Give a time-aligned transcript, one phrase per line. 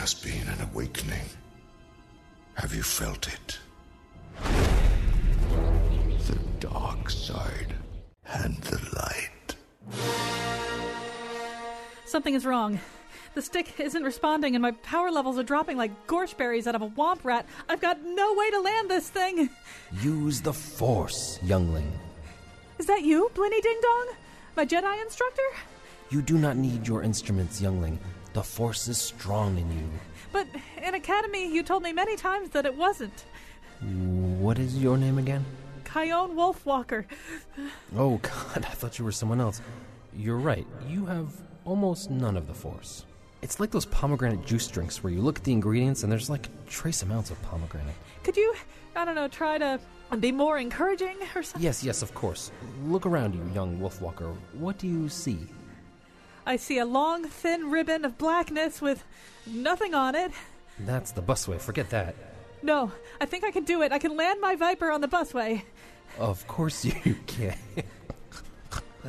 [0.00, 1.26] has been an awakening.
[2.54, 3.58] Have you felt it?
[6.26, 7.74] The dark side
[8.24, 9.54] and the light.
[12.06, 12.80] Something is wrong.
[13.34, 16.88] The stick isn't responding, and my power levels are dropping like gorseberries out of a
[16.88, 17.44] womp rat.
[17.68, 19.50] I've got no way to land this thing.
[20.00, 21.92] Use the Force, youngling.
[22.78, 24.06] Is that you, Blinny Ding Dong?
[24.56, 25.42] My Jedi instructor?
[26.08, 27.98] You do not need your instruments, youngling.
[28.32, 29.88] The Force is strong in you.
[30.32, 30.46] But
[30.82, 33.24] in Academy, you told me many times that it wasn't.
[33.80, 35.44] What is your name again?
[35.92, 37.04] Chion Wolfwalker.
[37.96, 39.60] Oh, God, I thought you were someone else.
[40.16, 40.66] You're right.
[40.88, 41.32] You have
[41.64, 43.04] almost none of the Force.
[43.42, 46.48] It's like those pomegranate juice drinks where you look at the ingredients and there's like
[46.66, 47.94] trace amounts of pomegranate.
[48.22, 48.54] Could you,
[48.94, 49.80] I don't know, try to
[50.20, 51.62] be more encouraging or something?
[51.62, 52.52] Yes, yes, of course.
[52.84, 54.36] Look around you, young Wolfwalker.
[54.52, 55.38] What do you see?
[56.46, 59.04] I see a long, thin ribbon of blackness with
[59.46, 60.32] nothing on it.
[60.80, 61.60] That's the busway.
[61.60, 62.14] Forget that.
[62.62, 63.92] No, I think I can do it.
[63.92, 65.62] I can land my Viper on the busway.
[66.18, 67.56] Of course you can.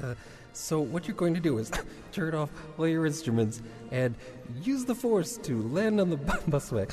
[0.01, 0.15] uh,
[0.53, 1.71] so what you're going to do is
[2.11, 3.61] turn off all your instruments
[3.91, 4.15] and
[4.63, 6.89] use the force to land on the bu- busway.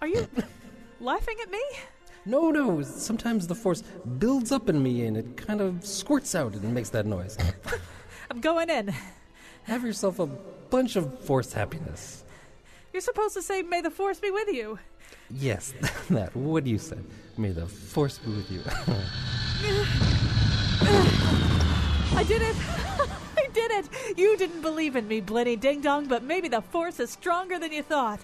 [0.00, 0.26] Are you
[1.00, 1.62] laughing at me?
[2.24, 2.82] No, no.
[2.82, 3.82] Sometimes the force
[4.18, 7.36] builds up in me and it kind of squirts out and makes that noise.
[8.30, 8.94] I'm going in.
[9.68, 12.24] Have yourself a bunch of force happiness.
[12.90, 14.78] You're supposed to say, May the Force be with you.
[15.30, 15.74] Yes,
[16.10, 16.34] that.
[16.34, 16.96] What do you say?
[17.36, 18.62] May the force be with you.
[22.16, 22.56] I did it!
[23.36, 23.88] I did it!
[24.16, 27.70] You didn't believe in me, Blinny Ding Dong, but maybe the Force is stronger than
[27.70, 28.20] you thought.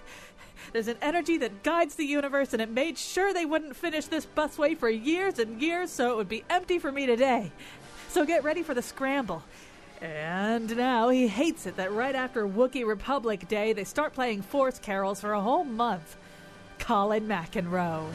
[0.73, 4.25] There's an energy that guides the universe, and it made sure they wouldn't finish this
[4.25, 7.51] busway for years and years, so it would be empty for me today.
[8.09, 9.43] So get ready for the scramble.
[10.01, 14.79] And now he hates it that right after Wookiee Republic Day, they start playing Force
[14.79, 16.17] carols for a whole month.
[16.79, 18.05] Colin McEnroe.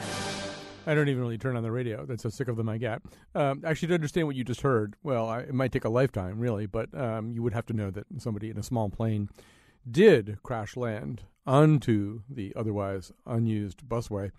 [0.87, 2.05] I don't even really turn on the radio.
[2.05, 3.01] That's how sick of them I get.
[3.35, 6.39] Um, actually, to understand what you just heard, well, I, it might take a lifetime,
[6.39, 9.29] really, but um, you would have to know that somebody in a small plane
[9.89, 14.31] did crash land onto the otherwise unused busway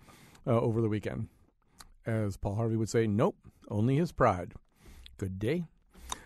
[0.45, 1.27] uh, over the weekend.
[2.05, 3.35] As Paul Harvey would say, nope,
[3.69, 4.53] only his pride.
[5.17, 5.65] Good day.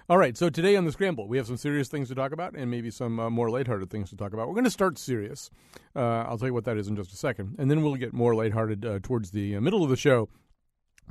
[0.09, 2.53] All right, so today on the Scramble, we have some serious things to talk about
[2.56, 4.47] and maybe some uh, more lighthearted things to talk about.
[4.47, 5.51] We're going to start serious.
[5.94, 7.57] Uh, I'll tell you what that is in just a second.
[7.59, 10.29] And then we'll get more lighthearted uh, towards the uh, middle of the show.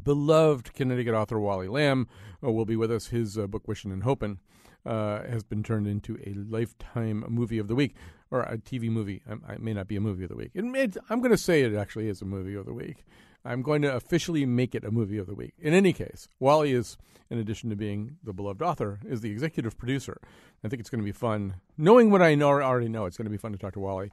[0.03, 2.09] Beloved Connecticut author Wally Lamb
[2.43, 3.09] uh, will be with us.
[3.09, 4.39] His uh, book, Wishing and Hoping,
[4.87, 7.97] has been turned into a lifetime movie of the week,
[8.31, 9.21] or a TV movie.
[9.47, 10.53] I, it may not be a movie of the week.
[10.55, 13.05] It may, I'm going to say it actually is a movie of the week.
[13.47, 15.55] I'm going to officially make it a movie of the week.
[15.59, 16.97] In any case, Wally is,
[17.31, 20.19] in addition to being the beloved author, is the executive producer.
[20.65, 21.55] I think it's going to be fun.
[21.79, 24.11] Knowing what I know, already know, it's going to be fun to talk to Wally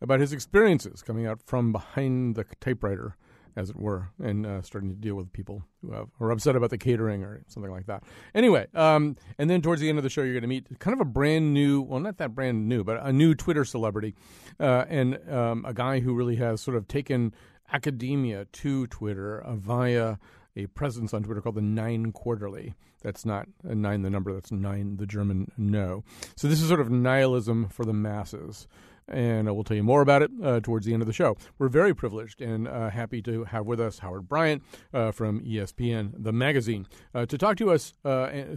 [0.00, 3.16] about his experiences coming out from behind the typewriter,
[3.56, 6.70] as it were, and uh, starting to deal with people who have, are upset about
[6.70, 8.04] the catering or something like that.
[8.32, 10.94] Anyway, um, and then towards the end of the show, you're going to meet kind
[10.94, 14.14] of a brand new, well, not that brand new, but a new Twitter celebrity,
[14.60, 17.34] uh, and um, a guy who really has sort of taken
[17.72, 20.16] academia to Twitter uh, via
[20.56, 22.74] a presence on Twitter called the Nein Quarterly.
[23.02, 26.02] That's not a nine, the number, that's nein, the German no.
[26.36, 28.66] So this is sort of nihilism for the masses
[29.08, 31.36] and uh, we'll tell you more about it uh, towards the end of the show.
[31.58, 36.12] We're very privileged and uh, happy to have with us Howard Bryant uh, from ESPN,
[36.16, 37.94] the magazine, uh, to talk to us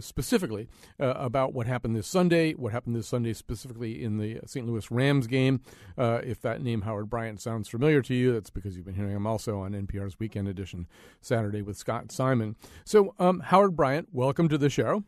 [0.00, 0.68] specifically
[0.98, 4.66] about what happened this Sunday, what happened this Sunday specifically in the St.
[4.66, 5.60] Louis Rams game.
[5.98, 9.26] if that name Howard Bryant sounds familiar to you, that's because you've been hearing him
[9.26, 10.86] also on NPR's Weekend Edition
[11.20, 12.56] Saturday with Scott Simon.
[12.84, 15.04] So, um, Howard Bryant, welcome to the show.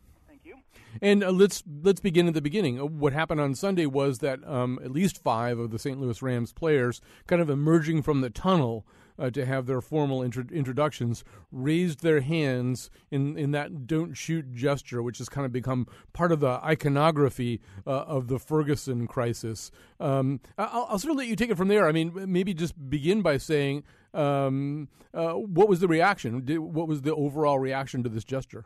[1.01, 2.81] And uh, let's let's begin at the beginning.
[2.81, 6.01] Uh, what happened on Sunday was that um, at least five of the St.
[6.01, 8.87] Louis Rams players, kind of emerging from the tunnel
[9.19, 14.53] uh, to have their formal intro- introductions, raised their hands in in that "don't shoot"
[14.55, 19.71] gesture, which has kind of become part of the iconography uh, of the Ferguson crisis.
[20.01, 21.87] Um, I'll, I'll, sort of let you take it from there.
[21.87, 23.85] I mean, maybe just begin by saying.
[24.13, 26.45] Um, uh, what was the reaction?
[26.45, 28.65] Did, what was the overall reaction to this gesture?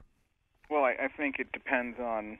[0.70, 2.38] Well, I, I think it depends on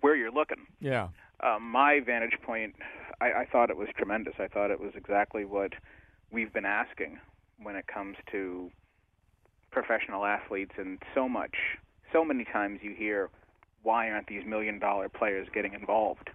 [0.00, 0.66] where you're looking.
[0.80, 1.08] Yeah.
[1.40, 2.74] Uh, my vantage point,
[3.20, 4.34] I, I thought it was tremendous.
[4.38, 5.72] I thought it was exactly what
[6.30, 7.18] we've been asking
[7.62, 8.70] when it comes to
[9.70, 11.54] professional athletes, and so much,
[12.12, 13.28] so many times you hear,
[13.82, 16.30] why aren't these million dollar players getting involved?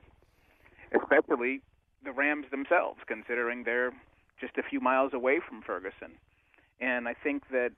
[0.94, 1.62] Especially
[2.04, 3.92] the Rams themselves, considering they're
[4.40, 6.12] just a few miles away from Ferguson.
[6.80, 7.72] And I think that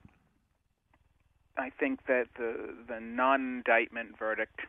[1.56, 4.60] I think that the the non-indictment verdict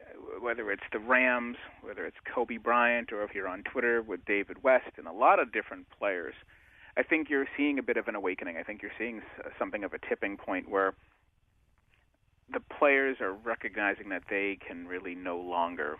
[0.00, 4.24] uh, whether it's the Rams, whether it's Kobe Bryant, or if you're on Twitter with
[4.24, 6.34] David West and a lot of different players,
[6.96, 8.56] I think you're seeing a bit of an awakening.
[8.56, 9.22] I think you're seeing
[9.58, 10.94] something of a tipping point where
[12.52, 15.96] the players are recognizing that they can really no longer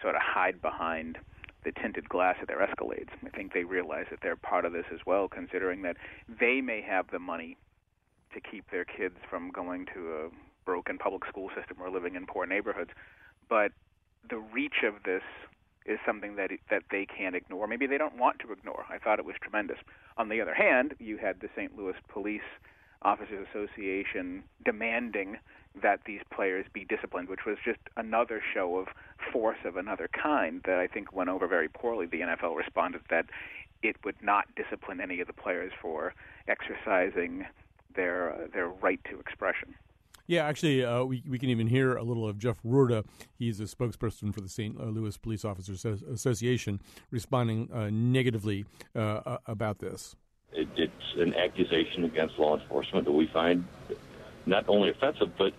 [0.00, 1.18] sort of hide behind
[1.64, 3.10] the tinted glass of their Escalades.
[3.24, 5.96] I think they realize that they're part of this as well, considering that
[6.40, 7.56] they may have the money
[8.34, 10.28] to keep their kids from going to a
[10.64, 12.90] broken public school system or living in poor neighborhoods.
[13.48, 13.72] But
[14.28, 15.22] the reach of this
[15.84, 17.66] is something that that they can't ignore.
[17.66, 18.84] Maybe they don't want to ignore.
[18.88, 19.78] I thought it was tremendous.
[20.16, 21.76] On the other hand, you had the St.
[21.76, 22.40] Louis Police
[23.02, 25.38] Officers Association demanding
[25.82, 28.88] that these players be disciplined, which was just another show of
[29.32, 32.06] force of another kind that I think went over very poorly.
[32.06, 33.26] The NFL responded that
[33.82, 36.14] it would not discipline any of the players for
[36.46, 37.46] exercising
[37.94, 39.74] their uh, their right to expression.
[40.26, 43.04] Yeah, actually, uh, we we can even hear a little of Jeff Roorda.
[43.38, 44.78] He's a spokesperson for the St.
[44.78, 46.80] Louis Police Officers Association,
[47.10, 50.14] responding uh, negatively uh, about this.
[50.52, 53.64] It, it's an accusation against law enforcement that we find
[54.46, 55.52] not only offensive but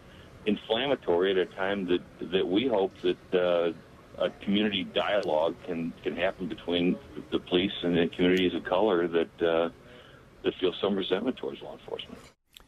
[0.46, 6.16] inflammatory at a time that that we hope that uh, a community dialogue can can
[6.16, 6.98] happen between
[7.32, 9.70] the police and the communities of color that uh,
[10.44, 12.20] that feel some resentment towards law enforcement.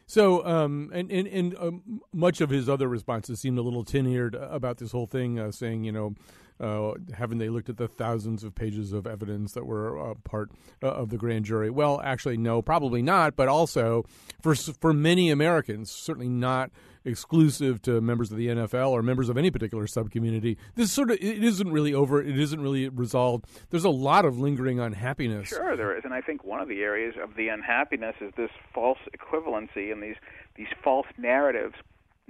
[0.07, 4.35] So, um, and and, and um, much of his other responses seemed a little tin-eared
[4.35, 6.13] about this whole thing, uh, saying, you know,
[6.59, 10.51] uh, haven't they looked at the thousands of pages of evidence that were uh, part
[10.83, 11.69] uh, of the grand jury?
[11.69, 13.35] Well, actually, no, probably not.
[13.35, 14.05] But also,
[14.41, 16.69] for for many Americans, certainly not
[17.05, 20.57] exclusive to members of the NFL or members of any particular subcommunity.
[20.75, 22.21] This sort of it isn't really over.
[22.21, 23.45] It isn't really resolved.
[23.69, 25.49] There's a lot of lingering unhappiness.
[25.49, 28.51] Sure, there is, and I think one of the areas of the unhappiness is this
[28.73, 30.15] false equivalency and these
[30.55, 31.75] these false narratives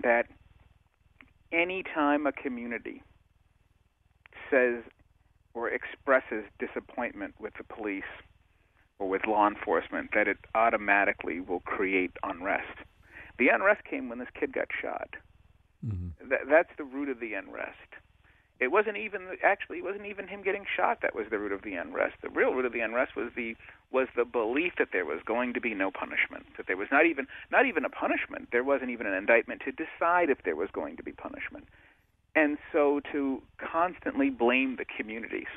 [0.03, 0.27] that
[1.51, 3.01] any time a community
[4.49, 4.83] says
[5.53, 8.03] or expresses disappointment with the police
[8.99, 12.79] or with law enforcement, that it automatically will create unrest.
[13.37, 15.15] The unrest came when this kid got shot.
[15.85, 16.29] Mm-hmm.
[16.29, 17.95] Th- that's the root of the unrest.
[18.59, 21.63] It wasn't even actually it wasn't even him getting shot that was the root of
[21.63, 22.15] the unrest.
[22.21, 23.55] The real root of the unrest was the
[23.91, 26.45] was the belief that there was going to be no punishment.
[26.55, 28.49] That there was not even not even a punishment.
[28.53, 31.67] There wasn't even an indictment to decide if there was going to be punishment.
[32.33, 35.51] And so to constantly blame the communities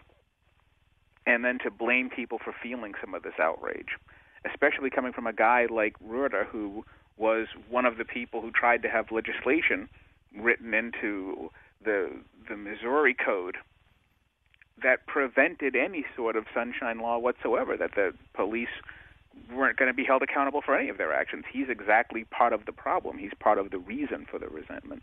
[1.27, 3.99] and then to blame people for feeling some of this outrage,
[4.45, 6.85] especially coming from a guy like Roorda, who
[7.19, 9.89] was one of the people who tried to have legislation
[10.37, 11.51] written into
[11.85, 12.11] the
[12.49, 13.57] the Missouri Code
[14.83, 18.69] that prevented any sort of sunshine law whatsoever, that the police
[19.53, 21.45] weren't going to be held accountable for any of their actions.
[21.53, 23.19] He's exactly part of the problem.
[23.19, 25.03] He's part of the reason for the resentment.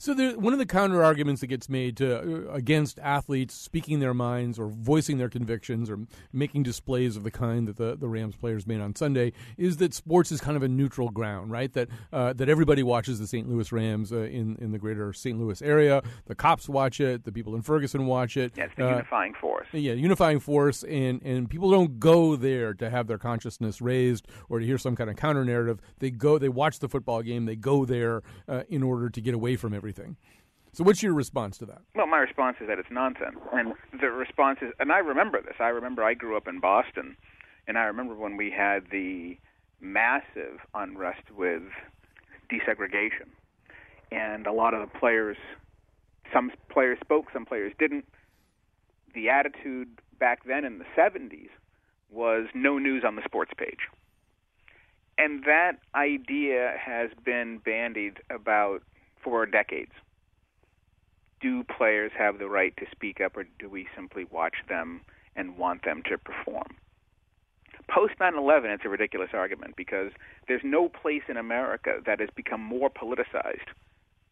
[0.00, 3.98] So there, one of the counter arguments that gets made to, uh, against athletes speaking
[3.98, 5.98] their minds or voicing their convictions or
[6.32, 9.92] making displays of the kind that the, the Rams players made on Sunday is that
[9.92, 11.72] sports is kind of a neutral ground, right?
[11.72, 13.48] That uh, that everybody watches the St.
[13.48, 15.36] Louis Rams uh, in in the greater St.
[15.36, 16.00] Louis area.
[16.26, 17.24] The cops watch it.
[17.24, 18.52] The people in Ferguson watch it.
[18.56, 19.66] Yeah, it's the uh, unifying force.
[19.72, 24.60] Yeah, unifying force, and and people don't go there to have their consciousness raised or
[24.60, 25.80] to hear some kind of counter narrative.
[25.98, 27.46] They go, they watch the football game.
[27.46, 30.16] They go there uh, in order to get away from everything everything.
[30.72, 31.80] So, what's your response to that?
[31.94, 33.38] Well, my response is that it's nonsense.
[33.52, 35.54] And the response is, and I remember this.
[35.58, 37.16] I remember I grew up in Boston,
[37.66, 39.38] and I remember when we had the
[39.80, 41.62] massive unrest with
[42.52, 43.28] desegregation.
[44.12, 45.36] And a lot of the players,
[46.32, 48.04] some players spoke, some players didn't.
[49.14, 51.48] The attitude back then in the 70s
[52.10, 53.88] was no news on the sports page.
[55.16, 58.82] And that idea has been bandied about
[59.28, 59.92] for decades.
[61.40, 65.02] Do players have the right to speak up, or do we simply watch them
[65.36, 66.76] and want them to perform?
[67.88, 70.12] Post 9 11, it's a ridiculous argument because
[70.46, 73.70] there's no place in America that has become more politicized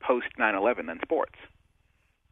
[0.00, 1.35] post 9 11 than sports.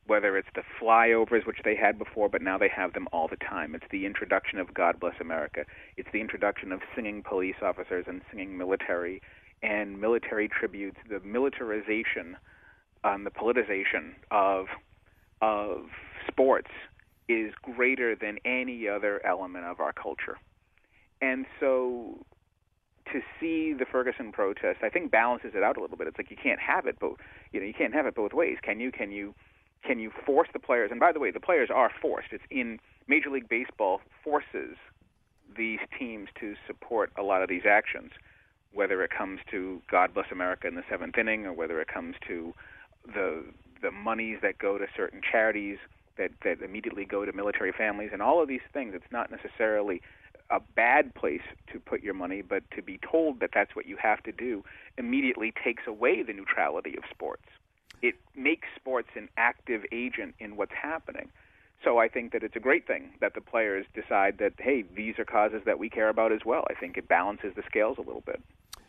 [0.06, 3.36] Whether it's the flyovers, which they had before, but now they have them all the
[3.36, 3.74] time.
[3.74, 5.64] It's the introduction of God Bless America.
[5.96, 9.22] It's the introduction of singing police officers and singing military
[9.62, 12.36] and military tributes, the militarization,
[13.04, 14.66] um, the politicization of
[15.40, 15.86] of
[16.26, 16.70] sports
[17.28, 20.38] is greater than any other element of our culture.
[21.20, 22.24] And so
[23.12, 26.06] to see the Ferguson protest, I think balances it out a little bit.
[26.06, 27.18] It's like you can't have it both
[27.52, 28.56] you know, you can't have it both ways.
[28.62, 29.34] Can you can you
[29.84, 32.28] can you force the players and by the way, the players are forced.
[32.32, 34.76] It's in Major League Baseball forces
[35.56, 38.12] these teams to support a lot of these actions
[38.72, 42.16] whether it comes to God Bless America in the seventh inning or whether it comes
[42.26, 42.52] to
[43.06, 43.44] the
[43.82, 45.78] the monies that go to certain charities
[46.16, 48.94] that that immediately go to military families and all of these things.
[48.94, 50.00] It's not necessarily
[50.50, 51.42] a bad place
[51.72, 54.64] to put your money, but to be told that that's what you have to do
[54.98, 57.44] immediately takes away the neutrality of sports.
[58.02, 61.30] It makes sports an active agent in what's happening.
[61.82, 65.18] So I think that it's a great thing that the players decide that hey, these
[65.18, 66.64] are causes that we care about as well.
[66.70, 68.42] I think it balances the scales a little bit.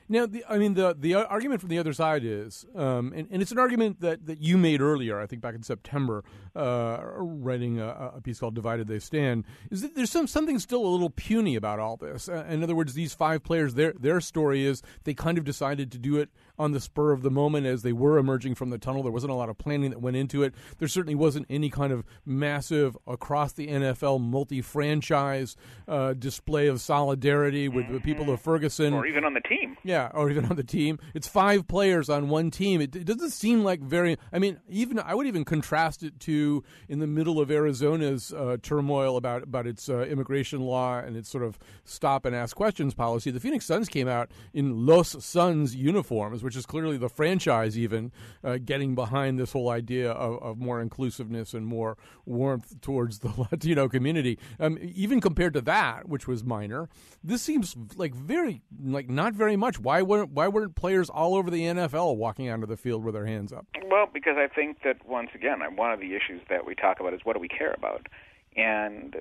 [0.08, 3.42] Now, the, I mean, the the argument from the other side is, um, and, and,
[3.42, 6.24] it's an argument that, that you made earlier, I think back in September,
[6.56, 10.86] uh, writing a, a, piece called "Divided They Stand," is that there's some something still
[10.86, 12.30] a little puny about all this.
[12.30, 15.92] Uh, in other words, these five players, their their story is they kind of decided
[15.94, 18.78] to do it on the spur of the moment as they were emerging from the
[18.78, 19.04] tunnel.
[19.04, 20.54] There wasn't a lot of planning that went into it.
[20.78, 25.56] There certainly wasn't any kind of massive across the NFL multi-franchise
[25.88, 29.78] uh, display of solidarity with the people of Ferguson, or even on the team.
[29.84, 31.00] Yeah, or even on the team.
[31.14, 32.82] It's five players on one team.
[32.82, 34.18] It, it doesn't seem like very.
[34.32, 38.58] I mean, even I would even contrast it to in the middle of Arizona's uh,
[38.62, 42.94] turmoil about about its uh, immigration law and its sort of stop and ask questions
[42.94, 43.32] policy.
[43.32, 48.12] The Phoenix Suns came out in Los Suns uniforms which is clearly the franchise even
[48.44, 53.32] uh, getting behind this whole idea of, of, more inclusiveness and more warmth towards the
[53.52, 54.40] Latino community.
[54.60, 56.90] Um, even compared to that, which was minor,
[57.24, 59.80] this seems like very like not very much.
[59.86, 63.26] Why weren't why weren't players all over the NFL walking onto the field with their
[63.26, 63.66] hands up?
[63.86, 67.14] Well, because I think that once again, one of the issues that we talk about
[67.14, 68.08] is what do we care about,
[68.56, 69.16] and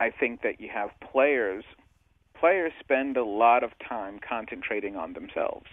[0.00, 1.64] I think that you have players
[2.38, 5.66] players spend a lot of time concentrating on themselves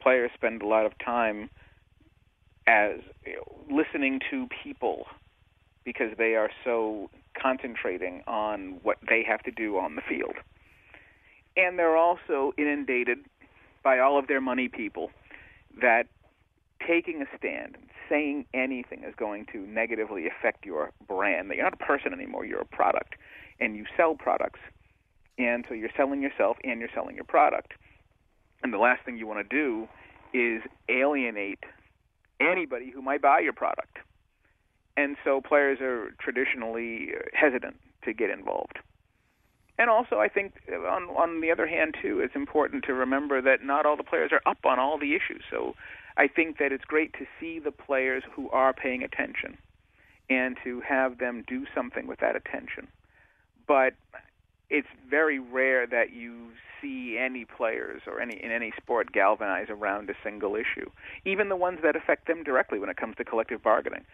[0.00, 1.50] players spend a lot of time
[2.66, 5.06] as you know, listening to people
[5.84, 7.10] because they are so
[7.40, 10.34] concentrating on what they have to do on the field.
[11.60, 13.18] And they're also inundated
[13.82, 15.10] by all of their money people
[15.80, 16.06] that
[16.86, 21.50] taking a stand and saying anything is going to negatively affect your brand.
[21.50, 23.14] That you're not a person anymore, you're a product.
[23.60, 24.60] And you sell products.
[25.38, 27.72] And so you're selling yourself and you're selling your product.
[28.62, 29.86] And the last thing you want to do
[30.32, 31.64] is alienate
[32.40, 33.98] anybody who might buy your product.
[34.96, 38.78] And so players are traditionally hesitant to get involved.
[39.78, 43.64] And also, I think on on the other hand too, it's important to remember that
[43.64, 45.42] not all the players are up on all the issues.
[45.50, 45.74] So,
[46.16, 49.56] I think that it's great to see the players who are paying attention,
[50.28, 52.88] and to have them do something with that attention.
[53.66, 53.94] But
[54.68, 56.50] it's very rare that you
[56.80, 60.90] see any players or any in any sport galvanize around a single issue.
[61.24, 64.04] Even the ones that affect them directly when it comes to collective bargaining,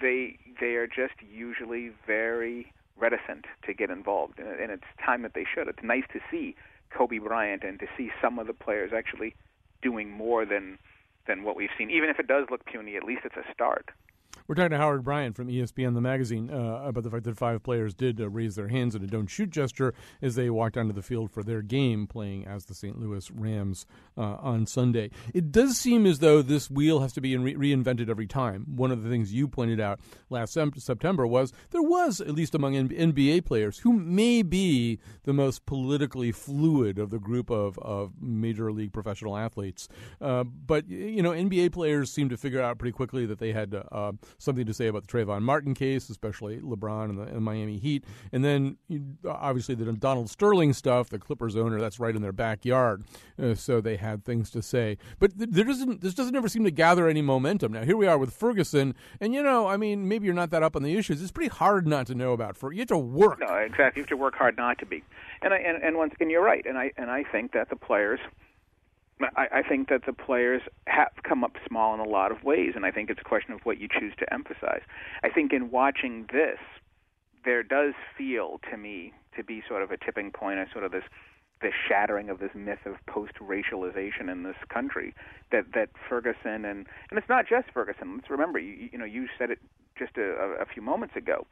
[0.00, 5.34] they they are just usually very reticent to get involved, and, and it's time that
[5.34, 5.68] they should.
[5.68, 6.54] It's nice to see
[6.90, 9.34] Kobe Bryant and to see some of the players actually
[9.82, 10.78] doing more than
[11.26, 11.90] than what we've seen.
[11.90, 13.90] Even if it does look puny, at least it's a start.
[14.46, 17.62] We're talking to Howard Bryant from ESPN, the magazine, uh, about the fact that five
[17.62, 20.92] players did uh, raise their hands in a don't shoot gesture as they walked onto
[20.92, 22.98] the field for their game playing as the St.
[22.98, 23.86] Louis Rams
[24.16, 25.10] uh, on Sunday.
[25.32, 28.66] It does seem as though this wheel has to be re- reinvented every time.
[28.74, 32.54] One of the things you pointed out last sem- September was there was, at least
[32.54, 37.78] among N- NBA players, who may be the most politically fluid of the group of,
[37.78, 39.88] of major league professional athletes.
[40.20, 43.74] Uh, but, you know, NBA players seem to figure out pretty quickly that they had
[43.90, 47.78] uh, something to say about the Trayvon Martin case, especially LeBron and the, and Miami
[47.78, 48.04] Heat.
[48.32, 48.76] And then
[49.28, 53.04] obviously the Donald Sterling stuff, the Clippers owner, that's right in their backyard.
[53.40, 54.98] Uh, so they had things to say.
[55.18, 57.72] But th- there doesn't this doesn't ever seem to gather any momentum.
[57.72, 60.62] Now here we are with Ferguson, and you know, I mean, maybe you're not that
[60.62, 61.22] up on the issues.
[61.22, 62.56] It's pretty hard not to know about.
[62.56, 63.40] For you have to work.
[63.40, 64.00] No, exactly.
[64.00, 65.02] You have to work hard not to be.
[65.42, 66.64] And I and, and once you're right.
[66.66, 68.20] And I and I think that the players
[69.36, 72.72] I, I think that the players have come up small in a lot of ways,
[72.74, 74.82] and I think it's a question of what you choose to emphasize.
[75.22, 76.58] I think in watching this,
[77.44, 80.92] there does feel to me to be sort of a tipping point, a sort of
[80.92, 81.04] this
[81.60, 85.14] this shattering of this myth of post-racialization in this country.
[85.50, 88.16] That that Ferguson and and it's not just Ferguson.
[88.16, 89.58] Let's remember, you you know, you said it
[89.98, 91.46] just a, a few moments ago.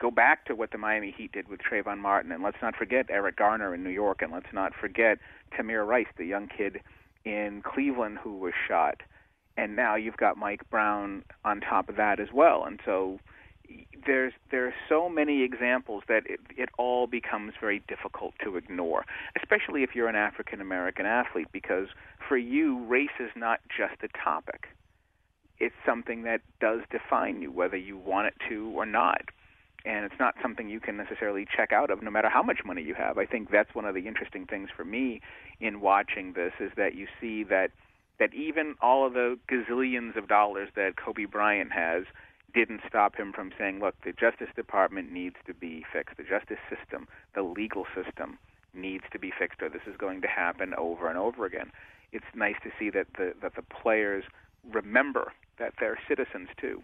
[0.00, 3.06] Go back to what the Miami Heat did with Trayvon Martin, and let's not forget
[3.08, 5.18] Eric Garner in New York, and let's not forget
[5.56, 6.80] Tamir Rice, the young kid
[7.24, 9.00] in Cleveland who was shot,
[9.56, 12.64] and now you've got Mike Brown on top of that as well.
[12.64, 13.20] And so
[14.06, 19.04] there's there are so many examples that it, it all becomes very difficult to ignore,
[19.40, 21.88] especially if you're an African American athlete, because
[22.28, 24.68] for you, race is not just a topic.
[25.58, 29.22] It's something that does define you, whether you want it to or not
[29.84, 32.82] and it's not something you can necessarily check out of no matter how much money
[32.82, 33.18] you have.
[33.18, 35.20] I think that's one of the interesting things for me
[35.60, 37.70] in watching this is that you see that
[38.18, 42.04] that even all of the gazillions of dollars that Kobe Bryant has
[42.54, 46.18] didn't stop him from saying, look, the Justice Department needs to be fixed.
[46.18, 48.38] The justice system, the legal system
[48.74, 51.72] needs to be fixed, or this is going to happen over and over again.
[52.12, 54.24] It's nice to see that the, that the players
[54.70, 56.82] remember that they're citizens too.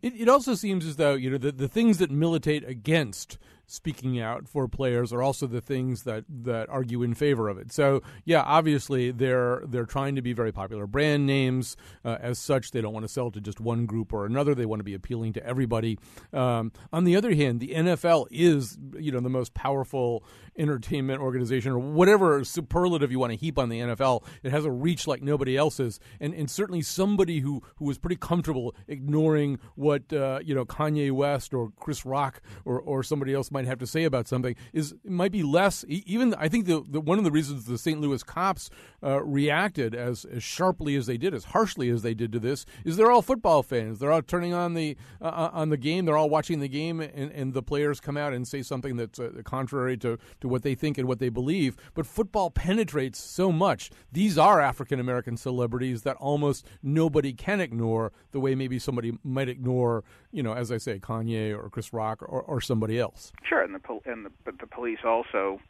[0.00, 3.38] It, it also seems as though you know the, the things that militate against
[3.72, 7.72] speaking out for players are also the things that, that argue in favor of it.
[7.72, 12.70] So yeah, obviously they're they're trying to be very popular brand names uh, as such.
[12.70, 14.54] They don't want to sell to just one group or another.
[14.54, 15.98] They want to be appealing to everybody.
[16.32, 20.22] Um, on the other hand, the NFL is you know the most powerful
[20.56, 24.24] entertainment organization or whatever superlative you want to heap on the NFL.
[24.42, 28.16] It has a reach like nobody else's, and and certainly somebody who who was pretty
[28.16, 33.50] comfortable ignoring what uh, you know Kanye West or Chris Rock or or somebody else
[33.50, 35.84] might have to say about something is might be less.
[35.88, 38.00] Even I think the, the one of the reasons the St.
[38.00, 38.70] Louis cops
[39.02, 42.66] uh, reacted as, as sharply as they did, as harshly as they did to this,
[42.84, 43.98] is they're all football fans.
[43.98, 46.04] They're all turning on the uh, uh on the game.
[46.04, 49.18] They're all watching the game, and, and the players come out and say something that's
[49.18, 51.76] uh, contrary to to what they think and what they believe.
[51.94, 53.90] But football penetrates so much.
[54.10, 59.48] These are African American celebrities that almost nobody can ignore the way maybe somebody might
[59.48, 63.32] ignore, you know, as I say, Kanye or Chris Rock or, or somebody else.
[63.44, 65.60] Sure, and the and the but the police also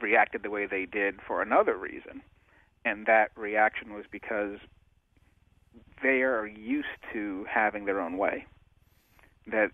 [0.00, 2.22] reacted the way they did for another reason,
[2.84, 4.58] and that reaction was because
[6.02, 8.46] they are used to having their own way.
[9.46, 9.70] That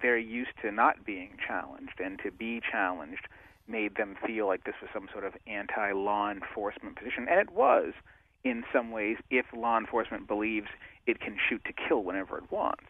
[0.00, 3.26] they're used to not being challenged, and to be challenged
[3.66, 7.92] made them feel like this was some sort of anti-law enforcement position, and it was
[8.44, 10.68] in some ways if law enforcement believes
[11.06, 12.84] it can shoot to kill whenever it wants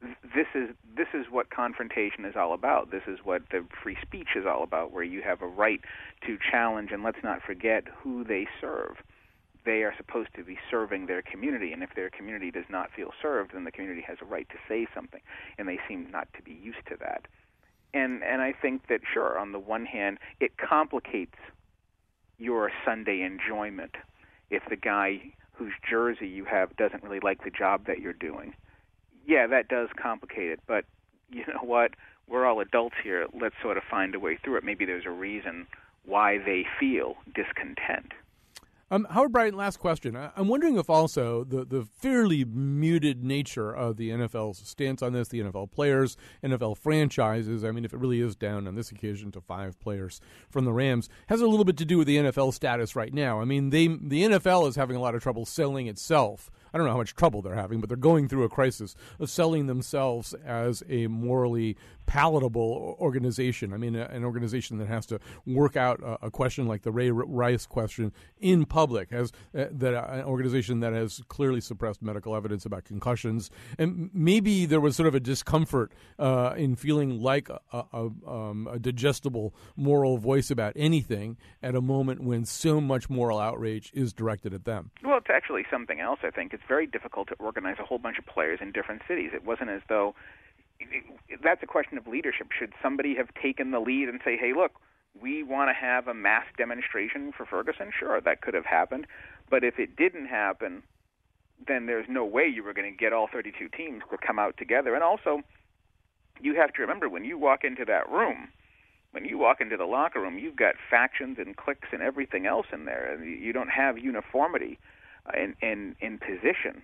[0.00, 2.90] this is this is what confrontation is all about.
[2.90, 5.80] This is what the free speech is all about, where you have a right
[6.26, 8.96] to challenge, and let's not forget who they serve.
[9.64, 13.12] They are supposed to be serving their community, and if their community does not feel
[13.20, 15.20] served, then the community has a right to say something,
[15.58, 17.26] and they seem not to be used to that.
[17.92, 21.36] And and I think that sure, on the one hand, it complicates
[22.38, 23.96] your Sunday enjoyment
[24.50, 28.54] if the guy whose jersey you have doesn't really like the job that you're doing
[29.28, 30.60] yeah, that does complicate it.
[30.66, 30.84] But
[31.30, 31.92] you know what?
[32.26, 33.26] We're all adults here.
[33.40, 34.64] Let's sort of find a way through it.
[34.64, 35.66] Maybe there's a reason
[36.04, 38.12] why they feel discontent.
[38.90, 40.16] Um, Howard Bryant, last question.
[40.16, 45.28] I'm wondering if also the, the fairly muted nature of the NFL's stance on this,
[45.28, 49.30] the NFL players, NFL franchises, I mean, if it really is down on this occasion
[49.32, 52.54] to five players from the Rams, has a little bit to do with the NFL
[52.54, 53.42] status right now.
[53.42, 56.86] I mean, they the NFL is having a lot of trouble selling itself I don't
[56.86, 60.34] know how much trouble they're having, but they're going through a crisis of selling themselves
[60.44, 61.76] as a morally
[62.08, 63.74] palatable organization.
[63.74, 66.90] I mean, a, an organization that has to work out a, a, question like the
[66.90, 72.00] Ray Rice question in public, has uh, that uh, an organization that has clearly suppressed
[72.00, 77.20] medical evidence about concussions, and maybe there was sort of a discomfort uh, in feeling
[77.20, 77.60] like a,
[77.92, 83.38] a, um, a digestible moral voice about anything at a moment when so much moral
[83.38, 84.90] outrage is directed at them.
[85.04, 86.20] Well, it's actually something else.
[86.22, 89.32] I think it's very difficult to organize a whole bunch of players in different cities.
[89.34, 90.14] It wasn't as though
[91.42, 92.48] that's a question of leadership.
[92.56, 94.80] Should somebody have taken the lead and say, "Hey, look,
[95.20, 97.90] we want to have a mass demonstration for Ferguson"?
[97.96, 99.06] Sure, that could have happened,
[99.50, 100.82] but if it didn't happen,
[101.66, 104.56] then there's no way you were going to get all 32 teams to come out
[104.56, 104.94] together.
[104.94, 105.42] And also,
[106.40, 108.48] you have to remember when you walk into that room,
[109.10, 112.66] when you walk into the locker room, you've got factions and cliques and everything else
[112.72, 114.78] in there, and you don't have uniformity
[115.26, 116.82] uh, in in, in position.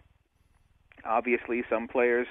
[1.04, 2.26] Obviously, some players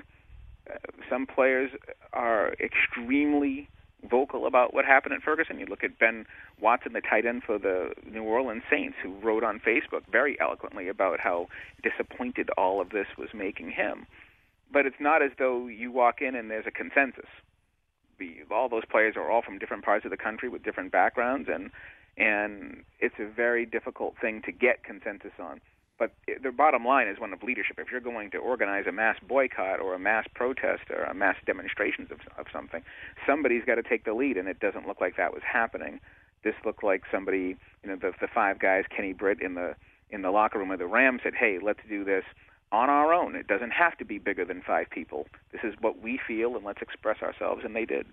[1.10, 1.72] some players
[2.14, 3.68] are extremely
[4.10, 5.60] vocal about what happened at Ferguson.
[5.60, 6.26] You look at Ben
[6.60, 10.88] Watson, the tight end for the New Orleans Saints, who wrote on Facebook very eloquently
[10.88, 11.48] about how
[11.82, 14.06] disappointed all of this was making him.
[14.72, 17.30] But it's not as though you walk in and there's a consensus.
[18.52, 21.72] All those players are all from different parts of the country with different backgrounds, and
[22.16, 25.60] and it's a very difficult thing to get consensus on.
[26.04, 26.12] But
[26.44, 27.80] the bottom line is one of leadership.
[27.80, 31.38] If you're going to organize a mass boycott or a mass protest or a mass
[31.46, 32.84] demonstrations of, of something,
[33.26, 36.02] somebody's got to take the lead, and it doesn't look like that was happening.
[36.44, 39.76] This looked like somebody, you know, the, the five guys, Kenny Britt in the
[40.10, 42.26] in the locker room of the Rams said, "Hey, let's do this
[42.74, 43.34] on our own.
[43.38, 45.28] It doesn't have to be bigger than five people.
[45.54, 48.08] This is what we feel, and let's express ourselves." And they did.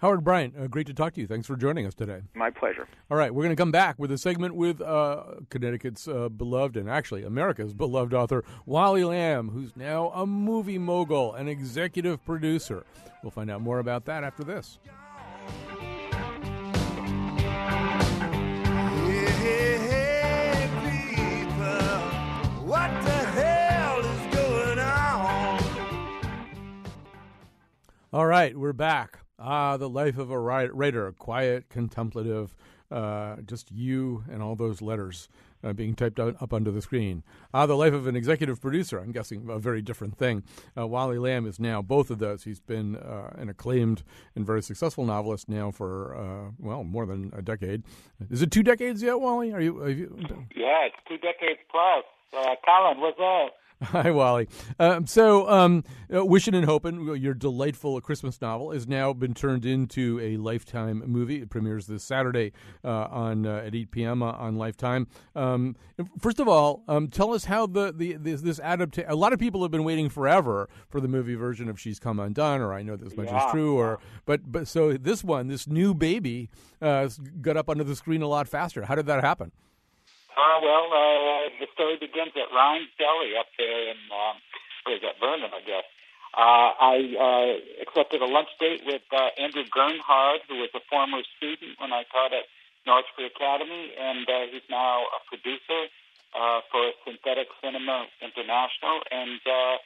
[0.00, 1.26] Howard Bryant, uh, great to talk to you.
[1.26, 2.22] Thanks for joining us today.
[2.32, 2.88] My pleasure.
[3.10, 6.78] All right, we're going to come back with a segment with uh, Connecticut's uh, beloved
[6.78, 12.86] and actually America's beloved author, Wally Lamb, who's now a movie mogul and executive producer.
[13.22, 14.78] We'll find out more about that after this.
[28.12, 29.19] All right, we're back.
[29.40, 32.54] Ah, the life of a writer, quiet, contemplative,
[32.90, 35.28] uh, just you and all those letters
[35.62, 37.22] uh, being typed out, up under the screen.
[37.54, 38.98] Ah, the life of an executive producer.
[38.98, 40.42] I'm guessing a very different thing.
[40.76, 42.44] Uh, Wally Lamb is now both of those.
[42.44, 44.02] He's been uh, an acclaimed
[44.34, 47.82] and very successful novelist now for uh, well more than a decade.
[48.30, 49.52] Is it two decades yet, Wally?
[49.52, 49.86] Are you?
[49.86, 50.46] you...
[50.54, 52.04] Yeah, it's two decades plus.
[52.32, 53.54] Uh, Colin, what's up?
[53.84, 54.46] Hi, Wally.
[54.78, 59.64] Um, so, um, uh, Wishing and Hoping, your delightful Christmas novel, has now been turned
[59.64, 61.40] into a Lifetime movie.
[61.40, 62.52] It premieres this Saturday
[62.84, 64.22] uh, on uh, at 8 p.m.
[64.22, 65.06] Uh, on Lifetime.
[65.34, 65.76] Um,
[66.18, 69.10] first of all, um, tell us how the, the this, this adaptation.
[69.10, 72.20] A lot of people have been waiting forever for the movie version of She's Come
[72.20, 75.48] Undone, or I Know This Much yeah, Is True, or but but so this one,
[75.48, 76.50] this new baby,
[76.82, 77.08] uh,
[77.40, 78.84] got up onto the screen a lot faster.
[78.84, 79.52] How did that happen?
[80.40, 84.40] Uh, well, uh, the story begins at Ryan's Deli up there in, um,
[84.88, 85.84] where is that, Vernon, I guess.
[86.32, 87.50] Uh, I uh,
[87.84, 92.08] accepted a lunch date with uh, Andrew Gernhard, who was a former student when I
[92.08, 92.48] taught at
[92.88, 95.92] Norwich Free Academy, and uh, he's now a producer
[96.32, 99.04] uh, for Synthetic Cinema International.
[99.12, 99.76] And uh,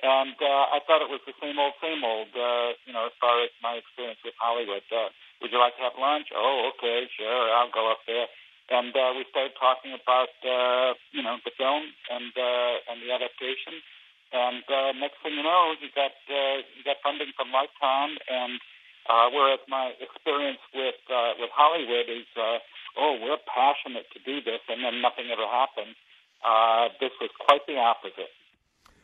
[0.00, 2.32] and uh, I thought it was the same old, same old.
[2.32, 4.82] Uh, you know, as far as my experience with Hollywood.
[4.90, 5.12] Uh,
[5.44, 6.32] would you like to have lunch?
[6.34, 8.26] Oh, okay, sure, I'll go up there
[8.70, 13.10] and uh, we started talking about uh, you know the film and uh, and the
[13.10, 13.82] adaptation.
[14.30, 18.14] And uh, next thing you know, he got uh, he got funding from Lifetime.
[18.30, 18.62] And
[19.10, 22.62] uh, whereas my experience with uh, with Hollywood is, uh,
[22.94, 25.98] oh, we're passionate to do this, and then nothing ever happened.
[26.46, 28.30] Uh, this was quite the opposite.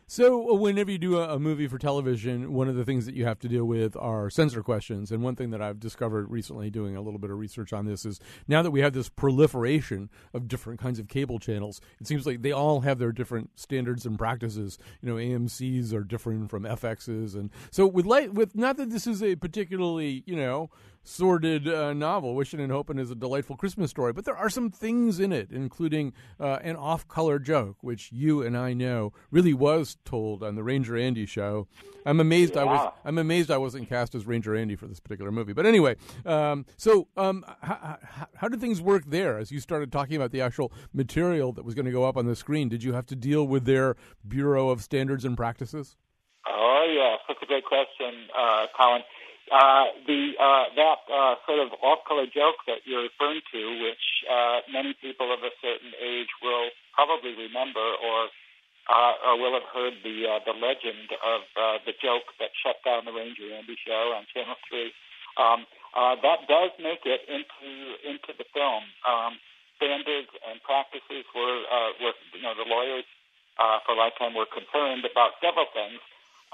[0.09, 3.25] So, uh, whenever you do a, movie for television, one of the things that you
[3.25, 5.11] have to deal with are censor questions.
[5.11, 8.07] And one thing that I've discovered recently, doing a little bit of research on this,
[8.07, 12.25] is now that we have this proliferation of different kinds of cable channels, it seems
[12.25, 14.79] like they all have their different standards and practices.
[15.03, 19.09] You know, AMC's are different from FX's, and so with light, with not that this
[19.09, 20.71] is a particularly you know
[21.07, 22.35] sordid uh, novel.
[22.35, 25.51] Wishing and Hoping is a delightful Christmas story, but there are some things in it,
[25.51, 30.63] including uh, an off-color joke, which you and I know really was told on the
[30.63, 31.69] Ranger Andy show.
[32.05, 32.63] I'm amazed yeah.
[32.63, 32.93] I was.
[33.05, 35.53] I'm amazed I wasn't cast as Ranger Andy for this particular movie.
[35.53, 39.39] But anyway, um, so um, how, how, how did things work there?
[39.39, 42.27] As you started talking about the actual material that was going to go up on
[42.27, 45.97] the screen, did you have to deal with their Bureau of Standards and Practices?
[46.49, 49.03] Oh yeah, that's a great question, uh, Colin.
[49.47, 54.59] Uh, the uh, that uh, sort of off-color joke that you're referring to, which uh,
[54.75, 58.27] many people of a certain age will probably remember, or
[58.91, 61.47] uh, or will have heard the the legend of
[61.87, 64.91] the joke that shut down the Ranger Andy show on Channel Three.
[65.39, 65.63] Um,
[65.95, 67.71] that does make it into
[68.03, 68.83] into the film.
[69.07, 69.39] Um,
[69.79, 71.63] standards and practices were
[72.03, 73.07] were you know the lawyers
[73.87, 76.03] for Lifetime were concerned about several things.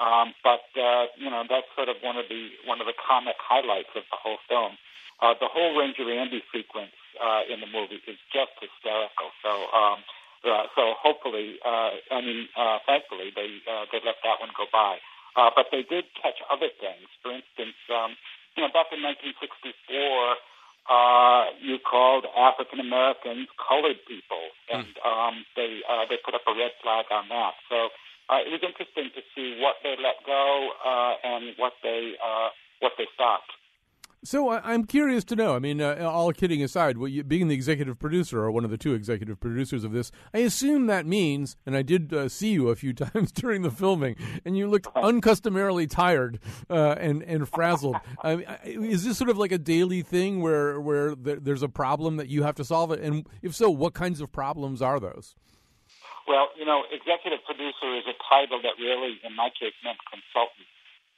[0.02, 3.38] Um, but uh, you know that's sort of one of the one of the comic
[3.38, 4.74] highlights of the whole film.
[5.22, 9.30] Uh, the whole Ranger Andy sequence uh, in the movie is just hysterical.
[9.46, 10.02] So um,
[10.42, 14.66] uh, so hopefully, uh, I mean, uh, thankfully they uh, they let that one go
[14.74, 14.98] by.
[15.38, 17.08] Uh, but they did catch other things.
[17.22, 18.18] For instance, um,
[18.58, 20.36] you know, back in 1964,
[20.90, 26.54] uh, you called African Americans colored people, and um, they uh, they put up a
[26.58, 27.54] red flag on that.
[27.70, 27.94] So
[28.30, 32.48] uh, it was interesting to see what they let go uh, and what they uh,
[32.80, 33.50] what they stopped.
[34.24, 35.56] So I'm curious to know.
[35.56, 38.94] I mean, uh, all kidding aside, being the executive producer or one of the two
[38.94, 42.76] executive producers of this, I assume that means, and I did uh, see you a
[42.76, 46.38] few times during the filming, and you looked uncustomarily tired
[46.70, 47.96] uh, and and frazzled.
[48.22, 52.16] I mean, is this sort of like a daily thing where where there's a problem
[52.18, 53.00] that you have to solve it?
[53.00, 55.35] And if so, what kinds of problems are those?
[56.26, 60.66] Well, you know, executive producer is a title that really, in my case, meant consultant.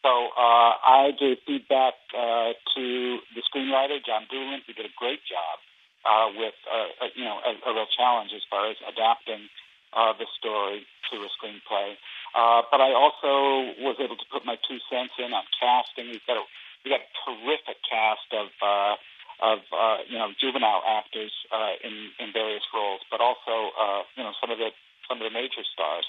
[0.05, 2.85] So uh, I gave feedback uh, to
[3.33, 5.57] the screenwriter John Doolan, who did a great job
[6.05, 9.49] uh, with, uh, a, you know, a, a real challenge as far as adapting
[9.97, 11.97] uh, the story to a screenplay.
[12.35, 16.13] Uh, but I also was able to put my two cents in on casting.
[16.13, 16.45] We've got a,
[16.85, 18.97] we got a terrific cast of uh,
[19.41, 24.23] of uh, you know juvenile actors uh, in in various roles, but also uh, you
[24.23, 24.71] know some of the
[25.09, 26.07] some of the major stars.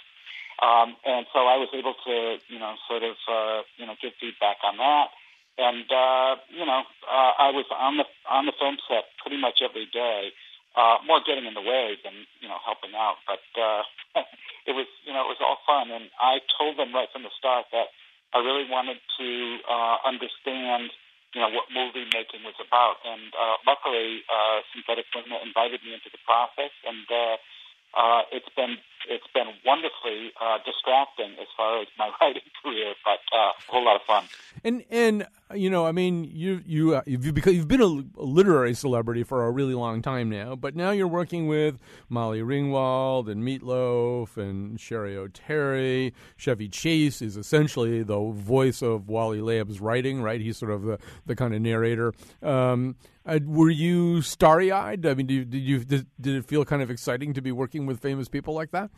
[0.63, 4.15] Um, and so I was able to, you know, sort of, uh, you know, give
[4.19, 5.11] feedback on that.
[5.57, 9.63] And uh, you know, uh, I was on the on the film set pretty much
[9.63, 10.35] every day,
[10.75, 13.23] uh, more getting in the way than you know helping out.
[13.23, 13.87] But uh,
[14.67, 15.95] it was, you know, it was all fun.
[15.95, 17.95] And I told them right from the start that
[18.35, 19.29] I really wanted to
[19.63, 20.91] uh, understand,
[21.31, 22.99] you know, what movie making was about.
[23.07, 27.39] And uh, luckily, uh, Synthetic Cinema invited me into the process, and uh,
[27.95, 28.77] uh, it's been
[29.09, 33.85] it's been wonderfully uh, distracting as far as my writing career, but uh, a whole
[33.85, 34.25] lot of fun.
[34.63, 38.73] And and you know, I mean, you you uh, you've because you've been a, literary
[38.73, 43.43] celebrity for a really long time now, but now you're working with Molly Ringwald and
[43.43, 46.13] Meatloaf and Cheri Oteri.
[46.37, 50.41] Chevy Chase is essentially the voice of Wally Lamb's writing, right?
[50.41, 52.13] He's sort of the the kind of narrator.
[52.41, 55.05] Um, uh, were you starry eyed?
[55.05, 57.51] I mean, did you, did you did, did it feel kind of exciting to be
[57.51, 58.91] working with famous people like that?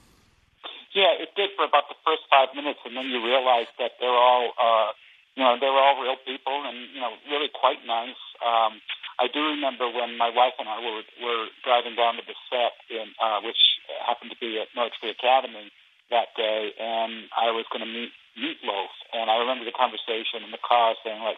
[0.98, 4.10] Yeah, it did for about the first five minutes, and then you realize that they're
[4.18, 4.90] all, uh,
[5.38, 8.18] you know, they're all real people, and you know, really quite nice.
[8.42, 8.82] Um,
[9.22, 12.74] I do remember when my wife and I were were driving down to the set,
[12.90, 13.62] in uh, which
[14.10, 15.70] happened to be at North Academy
[16.10, 20.50] that day, and I was going to meet Meatloaf, and I remember the conversation in
[20.50, 21.38] the car saying like,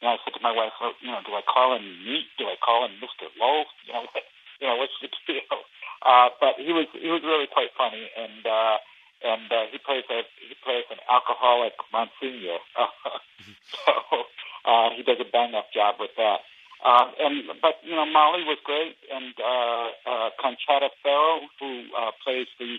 [0.00, 2.28] you know, I said to my wife, well, you know, do I call him Meat?
[2.36, 3.32] Do I call him Mr.
[3.40, 3.72] Loaf?
[3.88, 4.04] You know,
[4.60, 5.64] you know, what's the deal?
[6.04, 8.76] Uh, but he was he was really quite funny, and uh,
[9.22, 12.62] and uh, he plays a he plays an alcoholic Monsignor,
[13.84, 13.92] so
[14.64, 16.40] uh, he does a bang up job with that.
[16.78, 22.14] Uh, and but you know Molly was great, and uh, uh, Conchata Ferrell, who uh,
[22.22, 22.78] plays the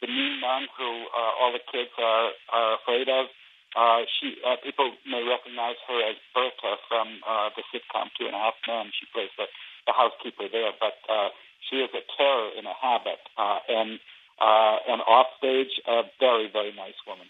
[0.00, 3.26] the mean nun who uh, all the kids are are afraid of.
[3.74, 8.34] Uh, she uh, people may recognize her as Bertha from uh, the sitcom Two and
[8.34, 8.90] a Half Men.
[8.94, 9.46] She plays the
[9.86, 11.30] the housekeeper there, but uh,
[11.66, 13.98] she is a terror in a habit, uh, and
[14.40, 17.26] uh, and offstage, a very, very nice woman.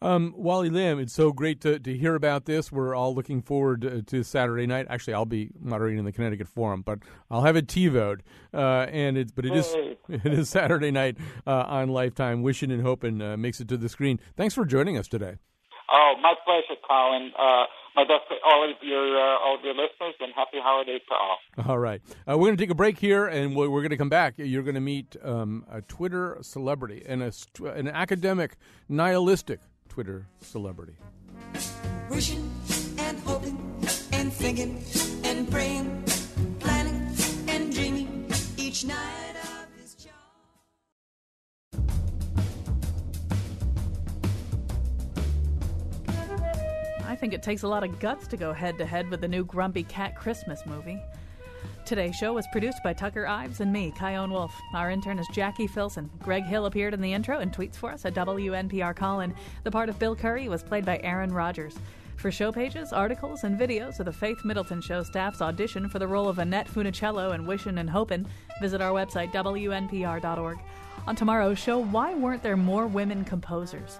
[0.00, 2.70] Um, Wally Lamb, it's so great to, to hear about this.
[2.70, 4.86] We're all looking forward to, to, Saturday night.
[4.88, 8.20] Actually, I'll be moderating the Connecticut Forum, but I'll have it TiVoed.
[8.54, 9.74] Uh, and it's but it is
[10.08, 12.42] it is Saturday night uh, on Lifetime.
[12.42, 14.20] Wishing and hoping uh, makes it to the screen.
[14.36, 15.34] Thanks for joining us today.
[15.90, 17.32] Oh, my pleasure, Colin.
[17.36, 17.64] Uh,
[17.98, 21.14] my best to all of your uh, all of your listeners, and happy holidays to
[21.14, 21.38] all.
[21.66, 23.96] All right, uh, we're going to take a break here, and we're, we're going to
[23.96, 24.34] come back.
[24.36, 27.32] You're going to meet um, a Twitter celebrity and a,
[27.72, 28.56] an academic,
[28.88, 30.94] nihilistic Twitter celebrity.
[32.08, 32.50] Wishing
[32.98, 33.58] and hoping
[34.12, 34.82] and thinking
[35.24, 36.04] and praying,
[36.60, 37.08] planning
[37.48, 39.17] and dreaming each night.
[47.18, 49.44] Think it takes a lot of guts to go head to head with the new
[49.44, 51.02] Grumpy Cat Christmas movie.
[51.84, 54.54] Today's show was produced by Tucker Ives and me, Chion Wolf.
[54.74, 56.10] Our intern is Jackie Filson.
[56.22, 59.34] Greg Hill appeared in the intro and tweets for us at WNPR Colin.
[59.64, 61.76] The part of Bill Curry was played by Aaron Rodgers.
[62.16, 66.06] For show pages, articles, and videos of the Faith Middleton Show staff's audition for the
[66.06, 68.26] role of Annette Funicello in Wishin' and Hopin',
[68.60, 70.58] visit our website, WNPR.org.
[71.06, 73.98] On tomorrow's show, why weren't there more women composers?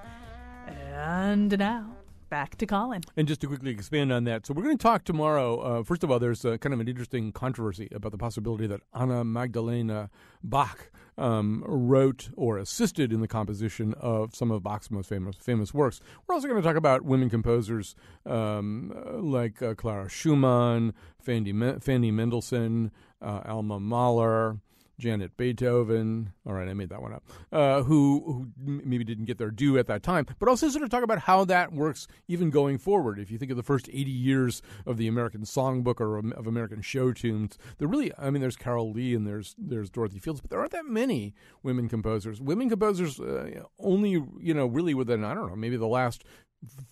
[0.67, 1.98] And now,
[2.29, 3.03] back to Colin.
[3.17, 5.59] And just to quickly expand on that, so we're going to talk tomorrow.
[5.61, 8.81] Uh, first of all, there's uh, kind of an interesting controversy about the possibility that
[8.95, 10.11] Anna Magdalena
[10.43, 15.75] Bach um, wrote or assisted in the composition of some of Bach's most famous famous
[15.75, 16.01] works.
[16.27, 22.11] We're also going to talk about women composers um, like uh, Clara Schumann, Fanny, Fanny
[22.11, 24.59] Mendelssohn, uh, Alma Mahler.
[24.99, 26.33] Janet Beethoven.
[26.47, 27.23] All right, I made that one up.
[27.53, 30.91] Uh, who, who maybe didn't get their due at that time, but also sort of
[30.91, 33.19] talk about how that works even going forward.
[33.19, 36.83] If you think of the first 80 years of the American Songbook or of American
[36.83, 40.51] show tunes, there really, I mean, there's Carol Lee and there's there's Dorothy Fields, but
[40.51, 42.41] there aren't that many women composers.
[42.41, 46.25] Women composers uh, only, you know, really within I don't know, maybe the last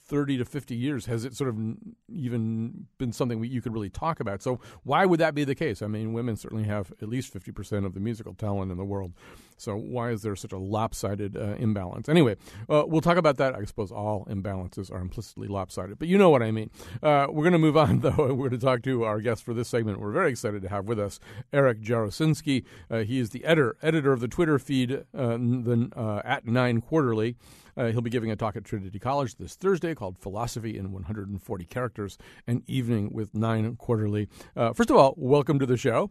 [0.07, 1.59] 30 to 50 years has it sort of
[2.09, 4.43] even been something you could really talk about?
[4.43, 5.83] So why would that be the case?
[5.83, 9.13] I mean women certainly have at least 50% of the musical talent in the world
[9.57, 12.09] so why is there such a lopsided uh, imbalance?
[12.09, 12.37] Anyway
[12.69, 13.55] uh, we'll talk about that.
[13.55, 16.71] I suppose all imbalances are implicitly lopsided but you know what i mean.
[17.03, 18.15] Uh, we're going to move on though.
[18.17, 20.87] We're going to talk to our guest for this segment we're very excited to have
[20.87, 21.21] with us
[21.53, 22.65] eric jarosinski.
[22.91, 26.81] Uh, he is the editor editor of the twitter feed uh, the, uh, at Nein
[26.81, 27.37] Quarterly.
[27.77, 31.65] Uh, he'll be giving a talk at Trinity College this Thursday called Philosophy in 140
[31.67, 32.17] Characters,
[32.47, 34.29] an evening with Nein Quarterly.
[34.57, 36.11] Uh, first of all, welcome to the show.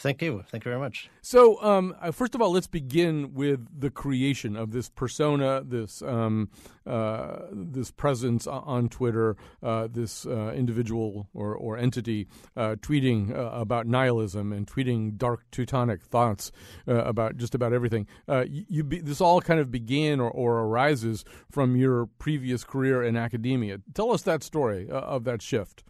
[0.00, 0.42] Thank you.
[0.48, 1.10] Thank you very much.
[1.20, 6.00] So, um, uh, first of all, let's begin with the creation of this persona, this
[6.00, 6.48] um,
[6.86, 13.50] uh, this presence on Twitter, uh, this uh, individual or, or entity uh, tweeting uh,
[13.50, 16.50] about nihilism and tweeting dark Teutonic thoughts
[16.86, 18.06] about just about everything.
[18.26, 23.02] you, you be, this all kind of began or, or arises from your previous career
[23.02, 23.78] in academia.
[23.92, 25.84] Tell us that story of that shift.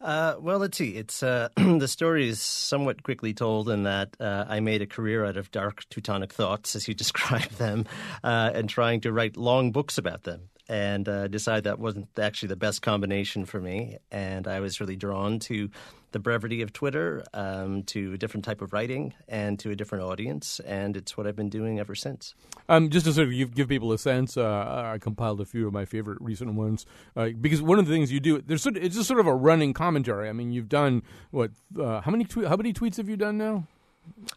[0.00, 0.90] Uh, well, let's see.
[0.90, 5.24] It's uh, the story is somewhat quickly told in that uh, I made a career
[5.24, 7.86] out of dark Teutonic thoughts, as you describe them,
[8.22, 10.50] uh, and trying to write long books about them.
[10.68, 13.98] And uh, decided that wasn't actually the best combination for me.
[14.10, 15.70] And I was really drawn to
[16.12, 20.04] the brevity of Twitter, um, to a different type of writing, and to a different
[20.04, 20.60] audience.
[20.60, 22.34] And it's what I've been doing ever since.
[22.68, 25.72] Um, just to sort of give, people a sense, uh, I compiled a few of
[25.72, 28.84] my favorite recent ones uh, because one of the things you do, there's sort of,
[28.84, 30.28] it's just sort of a running commentary.
[30.28, 31.50] I mean, you've done what?
[31.78, 33.66] Uh, how many tw- how many tweets have you done now?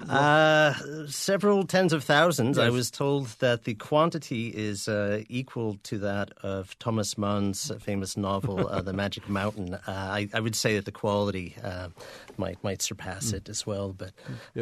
[0.10, 0.74] Uh,
[1.08, 2.58] several tens of thousands.
[2.58, 2.66] Yes.
[2.68, 8.16] I was told that the quantity is uh, equal to that of Thomas Mann's famous
[8.16, 9.74] novel, uh, The Magic Mountain.
[9.74, 11.90] Uh, I, I would say that the quality uh,
[12.38, 14.12] might might surpass it as well, but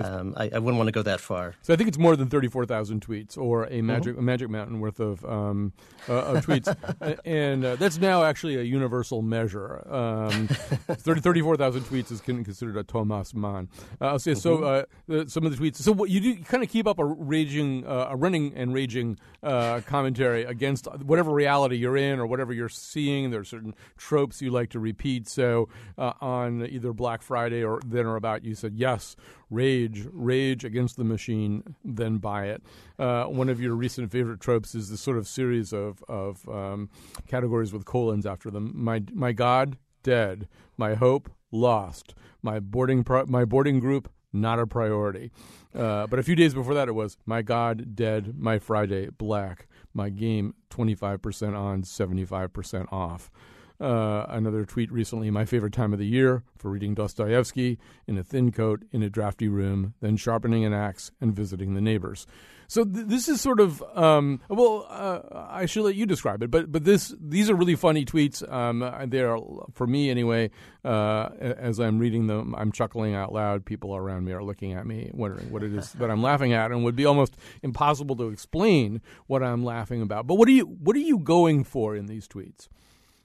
[0.01, 1.55] um, I, I wouldn't want to go that far.
[1.63, 4.79] So I think it's more than thirty-four thousand tweets, or a magic a Magic Mountain
[4.79, 5.73] worth of um,
[6.07, 6.73] uh, of tweets,
[7.25, 9.85] and uh, that's now actually a universal measure.
[9.91, 10.47] Um,
[10.95, 13.69] 30, 34,000 tweets is considered a Thomas Mann.
[14.17, 15.77] So, so uh, the, some of the tweets.
[15.77, 18.73] So what you do, you kind of keep up a raging, uh, a running and
[18.73, 23.31] raging uh, commentary against whatever reality you're in or whatever you're seeing.
[23.31, 25.27] There are certain tropes you like to repeat.
[25.27, 29.15] So uh, on either Black Friday or then or about, you said yes,
[29.49, 32.63] rage, rage against the machine, then buy it.
[32.97, 36.89] Uh, one of your recent favorite tropes is this sort of series of of um,
[37.27, 38.71] categories with colons after them.
[38.73, 40.47] My my God, dead.
[40.77, 42.15] My hope, lost.
[42.41, 45.31] My boarding pro- my boarding group, not a priority.
[45.73, 48.35] Uh, but a few days before that, it was my God, dead.
[48.37, 49.67] My Friday, black.
[49.93, 53.31] My game, twenty five percent on, seventy five percent off.
[53.79, 58.23] Uh, another tweet recently, my favorite time of the year for reading Dostoevsky in a
[58.23, 62.25] thin coat in a drafty room, then sharpening an axe and visiting the neighbors.
[62.67, 66.51] So th- this is sort of um, well, uh, I should let you describe it,
[66.51, 68.47] but but this these are really funny tweets.
[68.51, 69.37] Um, they're
[69.73, 70.51] for me anyway.
[70.83, 73.65] Uh, as I'm reading them, I'm chuckling out loud.
[73.65, 76.71] People around me are looking at me, wondering what it is that I'm laughing at,
[76.71, 80.27] and would be almost impossible to explain what I'm laughing about.
[80.27, 82.67] But what are you what are you going for in these tweets?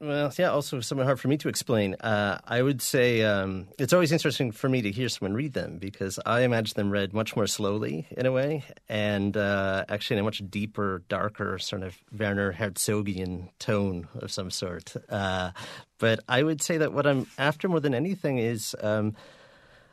[0.03, 1.95] Well, yeah, also somewhat hard for me to explain.
[1.97, 5.77] Uh, I would say um, it's always interesting for me to hear someone read them
[5.77, 10.21] because I imagine them read much more slowly in a way and uh, actually in
[10.21, 14.95] a much deeper, darker, sort of Werner Herzogian tone of some sort.
[15.11, 15.51] Uh,
[15.99, 18.75] but I would say that what I'm after more than anything is.
[18.81, 19.15] Um,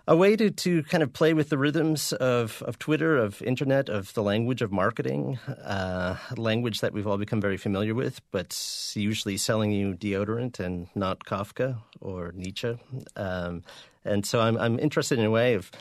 [0.07, 3.89] a way to, to kind of play with the rhythms of, of Twitter, of internet,
[3.89, 8.57] of the language of marketing, uh, language that we've all become very familiar with, but
[8.95, 12.77] usually selling you deodorant and not Kafka or Nietzsche.
[13.17, 13.63] Um,
[14.05, 15.71] and so I'm, I'm interested in a way of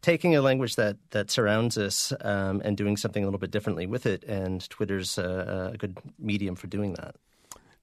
[0.00, 3.86] taking a language that, that surrounds us um, and doing something a little bit differently
[3.86, 4.22] with it.
[4.24, 7.16] And Twitter's uh, a good medium for doing that.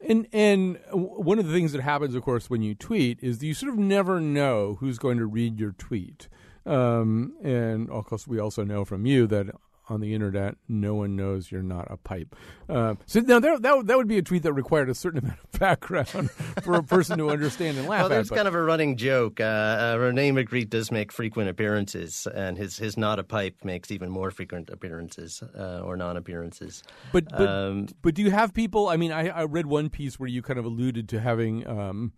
[0.08, 3.54] And and one of the things that happens, of course, when you tweet is you
[3.54, 6.30] sort of never know who's going to read your tweet.
[6.66, 9.48] Um, and of course, we also know from you that
[9.90, 12.36] on the internet, no one knows you're not a pipe.
[12.68, 15.40] Uh, so now that, that that would be a tweet that required a certain amount
[15.44, 16.30] of background
[16.64, 18.10] for a person to understand and laugh Well, at.
[18.10, 19.40] there's but- kind of a running joke.
[19.40, 23.92] Uh, uh, Rene Magritte does make frequent appearances, and his, his not a pipe makes
[23.92, 26.84] even more frequent appearances uh, or non appearances.
[27.12, 28.88] But but, Um, but do you have people?
[28.90, 32.12] I mean, I, I read one piece where you kind of alluded to having um,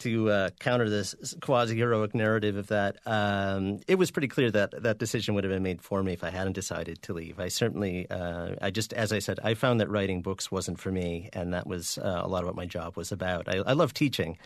[0.04, 4.84] to uh, counter this quasi heroic narrative of that, um, it was pretty clear that
[4.84, 7.40] that decision would have been made for me if I hadn't decided to leave.
[7.40, 10.92] I certainly, uh, I just, as I said, I found that writing books wasn't for
[10.92, 13.48] me, and that was uh, a lot of what my job was about.
[13.48, 14.38] I, I love teaching,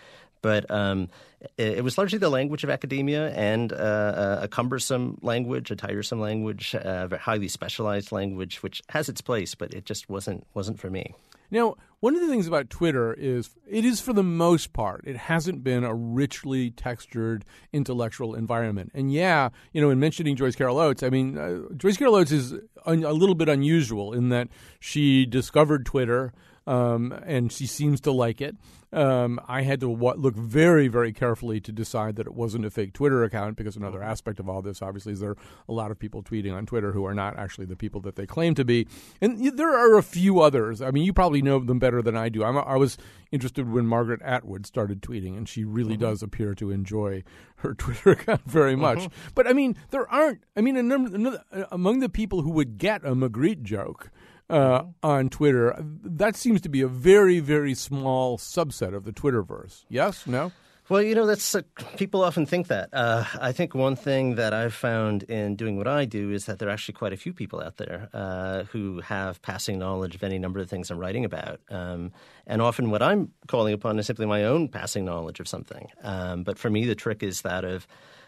[0.42, 1.10] But um,
[1.58, 6.76] it, was largely the language of academia and uh, a cumbersome language, a tiresome language,
[6.76, 10.90] uh, a highly specialized language, which has its place, but it just wasn't wasn't for
[10.90, 11.16] me.
[11.50, 15.18] Now, one of the things about Twitter is it is, for the most part, it
[15.18, 17.44] hasn't been a richly textured
[17.74, 18.92] intellectual environment.
[18.94, 22.32] And yeah, you know, in mentioning Joyce Carol Oates, I mean, uh, Joyce Carol Oates
[22.32, 22.54] is
[22.86, 26.34] un- a little bit unusual in that she discovered Twitter
[26.68, 28.56] um, and she seems to like it.
[28.94, 32.94] Um, I had to look very, very carefully to decide that it wasn't a fake
[32.94, 36.00] Twitter account because another aspect of all this, obviously, is there are a lot of
[36.00, 38.88] people tweeting on Twitter who are not actually the people that they claim to be.
[39.20, 40.82] And there are a few others.
[40.82, 42.44] I mean, you probably know them better than I do.
[42.44, 42.98] I'm, i was
[43.32, 46.04] interested when Margaret Atwood started tweeting, and she really mm-hmm.
[46.04, 47.24] does appear to enjoy
[47.58, 49.00] her Twitter account very much.
[49.00, 49.30] Mm-hmm.
[49.36, 53.16] But I mean, there aren't, I mean, number, among the people who would get a
[53.16, 54.12] Magritte joke,
[54.50, 55.76] uh, on Twitter.
[55.80, 59.86] That seems to be a very, very small subset of the Twitterverse.
[59.90, 60.28] Yes?
[60.28, 60.52] No?
[60.90, 61.64] Well, you know, that's uh,
[61.98, 62.90] people often think that.
[62.94, 66.60] Uh, I think one thing that I've found in doing what I do is that
[66.60, 70.24] there are actually quite a few people out there uh, who have passing knowledge of
[70.24, 71.60] any number of things I'm writing about.
[71.70, 72.14] Um,
[72.46, 75.90] and often what I'm calling upon is simply my own passing knowledge of something.
[76.04, 77.86] Um, but for me, the trick is that of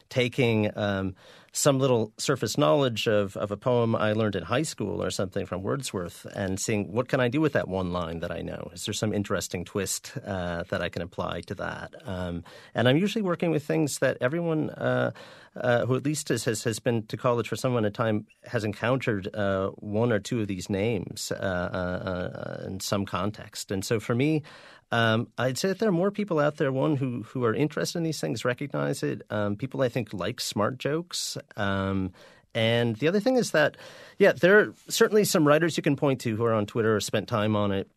[0.09, 1.15] taking um,
[1.51, 5.45] some little surface knowledge of, of a poem I learned in high school or something
[5.45, 8.69] from Wordsworth and seeing what can I do with that one line that I know?
[8.73, 11.93] Is there some interesting twist uh, that I can apply to that?
[12.05, 12.43] Um,
[12.75, 15.11] and I'm usually working with things that everyone uh,
[15.55, 18.25] uh, who at least has, has, has, been to college for some amount of time
[18.45, 23.71] has encountered uh, one or two of these names uh, uh, in some context.
[23.71, 24.43] And so for me,
[24.91, 27.99] um, I'd say that there are more people out there, one, who, who are interested
[27.99, 29.21] in these things, recognize it.
[29.29, 31.37] Um, people I think like smart jokes.
[31.55, 32.11] Um,
[32.55, 33.77] and the other thing is that,
[34.17, 36.99] yeah, there are certainly some writers you can point to who are on Twitter or
[36.99, 37.89] spent time on it.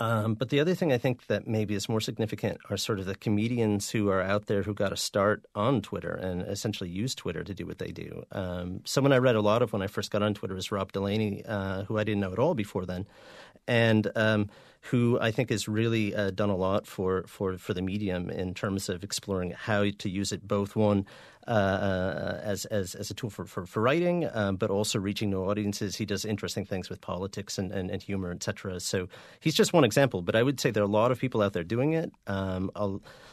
[0.00, 3.06] Um, but the other thing I think that maybe is more significant are sort of
[3.06, 7.14] the comedians who are out there who got a start on Twitter and essentially use
[7.14, 8.24] Twitter to do what they do.
[8.32, 10.92] Um, someone I read a lot of when I first got on Twitter was Rob
[10.92, 13.06] Delaney, uh, who I didn't know at all before then.
[13.68, 14.48] And um,
[14.90, 18.52] who I think has really uh, done a lot for, for, for the medium in
[18.52, 21.06] terms of exploring how to use it both one
[21.46, 25.30] uh, uh, as, as, as a tool for, for, for writing, um, but also reaching
[25.30, 25.96] new audiences.
[25.96, 28.78] He does interesting things with politics and, and, and humor, etc.
[28.80, 29.08] So
[29.40, 31.54] he's just one example, but I would say there are a lot of people out
[31.54, 32.12] there doing it.
[32.26, 32.86] Um, a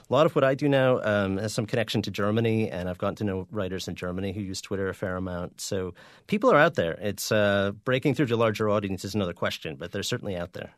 [0.10, 3.16] lot of what I do now um, has some connection to Germany, and I've gotten
[3.18, 5.60] to know writers in Germany who use Twitter a fair amount.
[5.60, 5.94] So
[6.28, 6.98] people are out there.
[7.02, 10.72] It's uh, breaking through to larger audiences is another question, but they're certainly out there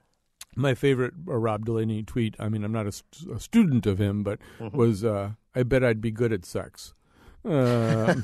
[0.55, 2.35] my favorite uh, Rob Delaney tweet.
[2.39, 4.75] I mean, I'm not a, st- a student of him, but mm-hmm.
[4.75, 6.93] was uh, I bet I'd be good at sex.
[7.45, 8.15] Uh,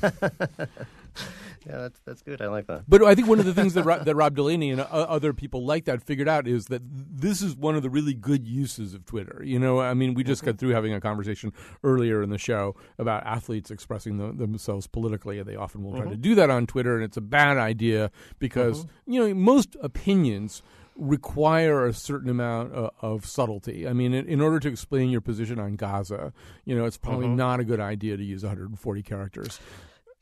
[1.66, 2.40] yeah, that's that's good.
[2.40, 2.84] I like that.
[2.88, 5.64] But I think one of the things that Rob, that Rob Delaney and other people
[5.64, 9.04] like that figured out is that this is one of the really good uses of
[9.04, 9.42] Twitter.
[9.44, 11.52] You know, I mean, we just got through having a conversation
[11.84, 16.02] earlier in the show about athletes expressing the, themselves politically, and they often will try
[16.02, 16.10] mm-hmm.
[16.10, 19.12] to do that on Twitter, and it's a bad idea because mm-hmm.
[19.12, 20.62] you know most opinions
[21.00, 23.88] require a certain amount of, of subtlety.
[23.88, 26.32] I mean, in, in, order to explain your position on Gaza,
[26.64, 27.36] you know, it's probably mm-hmm.
[27.36, 29.58] not a good idea to use 140 characters.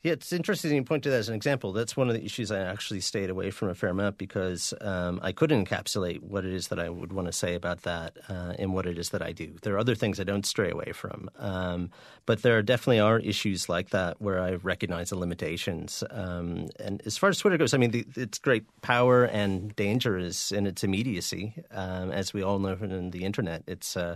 [0.04, 1.72] Yeah, it's interesting you point to that as an example.
[1.72, 5.18] That's one of the issues I actually stayed away from a fair amount because um,
[5.24, 8.54] I couldn't encapsulate what it is that I would want to say about that uh,
[8.60, 9.56] and what it is that I do.
[9.62, 11.90] There are other things I don't stray away from, um,
[12.26, 16.04] but there definitely are issues like that where I recognize the limitations.
[16.10, 20.16] Um, and as far as Twitter goes, I mean, the, its great power and danger
[20.16, 23.64] is in its immediacy, um, as we all know from the internet.
[23.66, 24.14] It's uh,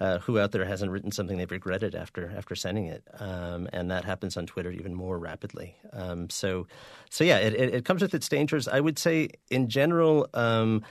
[0.00, 3.90] uh, who out there hasn't written something they've regretted after after sending it, um, and
[3.90, 5.76] that happens on Twitter even more rapidly.
[5.92, 6.66] Um, so,
[7.10, 8.66] so yeah, it, it, it, comes with its dangers.
[8.66, 10.28] I would say, in general.
[10.34, 10.82] Um,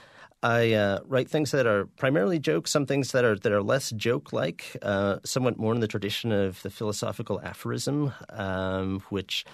[0.42, 3.90] I uh, write things that are primarily jokes, some things that are that are less
[3.90, 9.44] joke-like, uh, somewhat more in the tradition of the philosophical aphorism, um, which,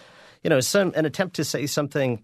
[0.44, 2.22] you know, some an attempt to say something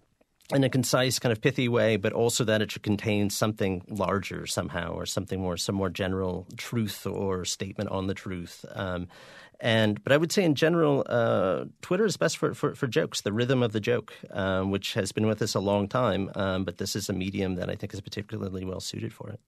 [0.53, 4.45] in a concise, kind of pithy way, but also that it should contain something larger
[4.45, 8.65] somehow, or something more, some more general truth or statement on the truth.
[8.73, 9.07] Um,
[9.59, 13.21] and but I would say in general, uh, Twitter is best for, for, for, jokes,
[13.21, 16.29] the rhythm of the joke, um, which has been with us a long time.
[16.35, 19.39] Um, but this is a medium that I think is particularly well suited for it.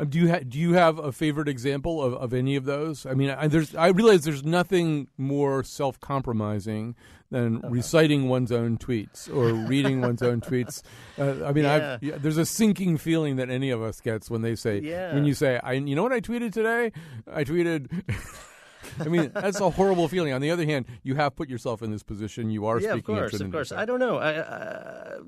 [0.00, 3.06] Um, do you ha- do you have a favorite example of, of any of those?
[3.06, 6.96] I mean, I, there's I realize there's nothing more self compromising
[7.30, 7.68] than uh-huh.
[7.68, 10.82] reciting one's own tweets or reading one's own tweets.
[11.18, 11.98] Uh, I mean, yeah.
[12.00, 15.14] yeah, there's a sinking feeling that any of us gets when they say yeah.
[15.14, 16.92] when you say, "I you know what I tweeted today?
[17.30, 17.90] I tweeted."
[18.98, 20.32] I mean, that's a horrible feeling.
[20.32, 22.50] On the other hand, you have put yourself in this position.
[22.50, 23.72] You are yeah, speaking of course, of course.
[23.72, 24.16] I don't know.
[24.16, 25.18] I, uh,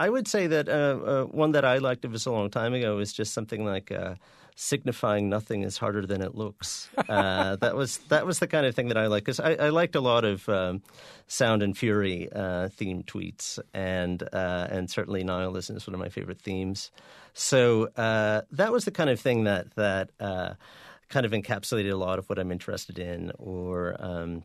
[0.00, 2.72] I would say that uh, uh, one that I liked of us a long time
[2.72, 4.14] ago was just something like uh,
[4.54, 6.88] signifying nothing is harder than it looks.
[6.96, 9.68] Uh, that was that was the kind of thing that I liked because I, I,
[9.68, 10.80] liked a lot of um,
[11.26, 16.08] Sound and Fury uh, themed tweets, and uh, and certainly nihilism is one of my
[16.08, 16.90] favorite themes.
[17.34, 20.54] So uh, that was the kind of thing that that uh,
[21.10, 23.96] kind of encapsulated a lot of what I'm interested in, or.
[23.98, 24.44] Um,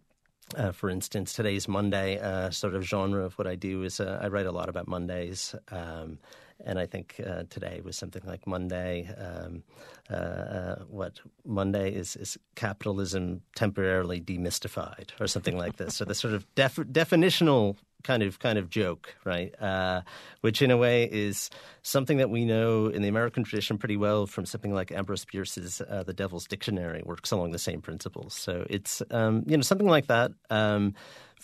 [0.55, 4.19] uh, for instance, today's Monday uh, sort of genre of what I do is uh,
[4.21, 5.55] I write a lot about Mondays.
[5.71, 6.19] Um,
[6.63, 9.09] and I think uh, today was something like Monday.
[9.17, 9.63] Um,
[10.09, 15.95] uh, uh, what Monday is is capitalism temporarily demystified, or something like this.
[15.95, 17.75] so the sort of def- definitional
[18.06, 19.53] kind of kind of joke, right?
[19.62, 20.01] Uh,
[20.41, 21.49] which in a way is
[21.82, 25.82] something that we know in the American tradition pretty well from something like Ambrose Bierce's
[25.82, 28.34] uh, "The Devil's Dictionary," works along the same principles.
[28.34, 30.32] So it's um, you know something like that.
[30.49, 30.93] Um,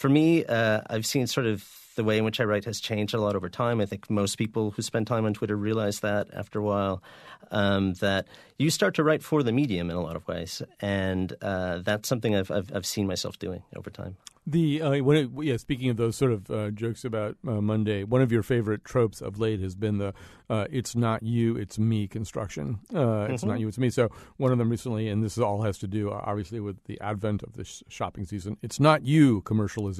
[0.01, 1.63] for me, uh, I've seen sort of
[1.95, 3.79] the way in which I write has changed a lot over time.
[3.79, 7.03] I think most people who spend time on Twitter realize that after a while,
[7.51, 8.27] um, that
[8.57, 12.09] you start to write for the medium in a lot of ways, and uh, that's
[12.09, 14.17] something I've, I've, I've seen myself doing over time.
[14.47, 18.03] The uh, when it, yeah, speaking of those sort of uh, jokes about uh, Monday,
[18.03, 20.15] one of your favorite tropes of late has been the
[20.49, 22.79] uh, "it's not you, it's me" construction.
[22.91, 23.33] Mm-hmm.
[23.33, 23.61] It's not mm-hmm.
[23.61, 23.91] you, it's me.
[23.91, 27.43] So one of them recently, and this all has to do obviously with the advent
[27.43, 28.57] of this shopping season.
[28.63, 29.90] It's not you commercialization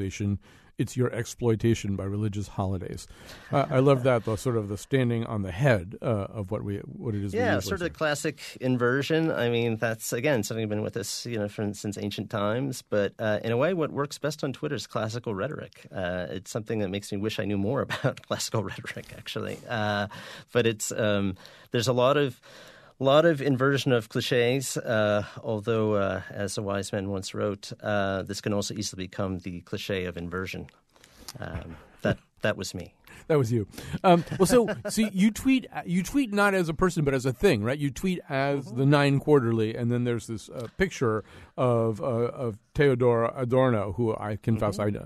[0.82, 3.08] it's your exploitation by religious holidays.
[3.52, 6.64] Uh, I love that, the sort of the standing on the head uh, of what
[6.64, 7.34] we what it is.
[7.34, 9.32] Yeah, sort of the classic inversion.
[9.32, 12.82] I mean, that's again something been with us, you know, from, since ancient times.
[12.82, 15.86] But uh, in a way, what works best on Twitter is classical rhetoric.
[15.94, 19.60] Uh, it's something that makes me wish I knew more about classical rhetoric, actually.
[19.70, 20.08] Uh,
[20.52, 21.36] but it's um,
[21.70, 22.42] there's a lot of
[23.02, 27.74] a lot of inversion of cliches, uh, although, uh, as a wise man once wrote,
[27.82, 30.68] uh, this can also easily become the cliche of inversion.
[31.40, 32.94] Um, that that was me.
[33.28, 33.66] That was you.
[34.04, 37.34] Um, well, so see, you tweet you tweet not as a person but as a
[37.34, 37.78] thing, right?
[37.78, 38.78] You tweet as mm-hmm.
[38.78, 41.24] the Nein Quarterly, and then there's this uh, picture
[41.58, 44.98] of uh, of Theodor Adorno, who I confess mm-hmm.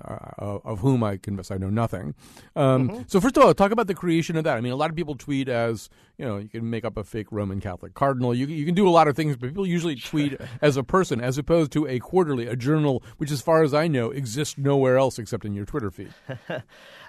[0.41, 2.15] I uh, of whom I confess I know nothing.
[2.55, 3.01] Um, mm-hmm.
[3.07, 4.55] So first of all, talk about the creation of that.
[4.55, 7.03] I mean, a lot of people tweet as you know, you can make up a
[7.03, 8.33] fake Roman Catholic cardinal.
[8.33, 11.19] You you can do a lot of things, but people usually tweet as a person,
[11.19, 14.97] as opposed to a quarterly, a journal, which, as far as I know, exists nowhere
[14.97, 16.13] else except in your Twitter feed.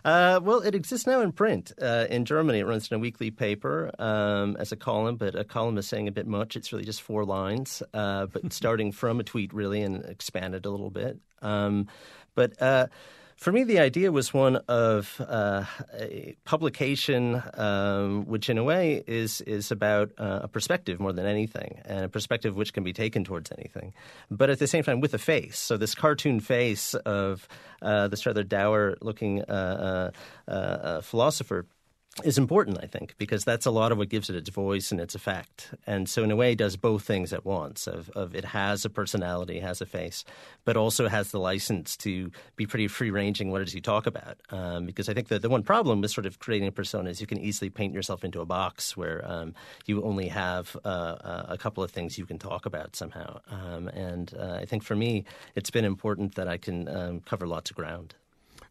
[0.04, 1.72] uh, well, it exists now in print.
[1.80, 5.44] Uh, in Germany, it runs in a weekly paper um, as a column, but a
[5.44, 6.56] column is saying a bit much.
[6.56, 10.70] It's really just four lines, uh, but starting from a tweet really and expanded a
[10.70, 11.18] little bit.
[11.42, 11.88] Um,
[12.34, 12.86] but uh,
[13.36, 19.04] for me, the idea was one of uh, a publication, um, which in a way
[19.06, 22.94] is is about uh, a perspective more than anything, and a perspective which can be
[22.94, 23.92] taken towards anything,
[24.30, 25.58] but at the same time with a face.
[25.58, 27.46] So this cartoon face of
[27.82, 30.12] uh, this rather dour-looking uh,
[30.48, 31.66] uh, uh, philosopher
[32.24, 35.00] is important, I think, because that's a lot of what gives it its voice and
[35.00, 35.74] its effect.
[35.86, 37.86] And so, in a way, does both things at once.
[37.86, 40.24] Of, of it has a personality, has a face,
[40.64, 43.50] but also has the license to be pretty free ranging.
[43.50, 44.38] What does he talk about?
[44.48, 47.20] Um, because I think that the one problem with sort of creating a persona is
[47.20, 49.54] you can easily paint yourself into a box where um,
[49.84, 53.40] you only have uh, uh a couple of things you can talk about somehow.
[53.50, 57.46] Um, and uh, I think for me, it's been important that I can um, cover
[57.46, 58.14] lots of ground.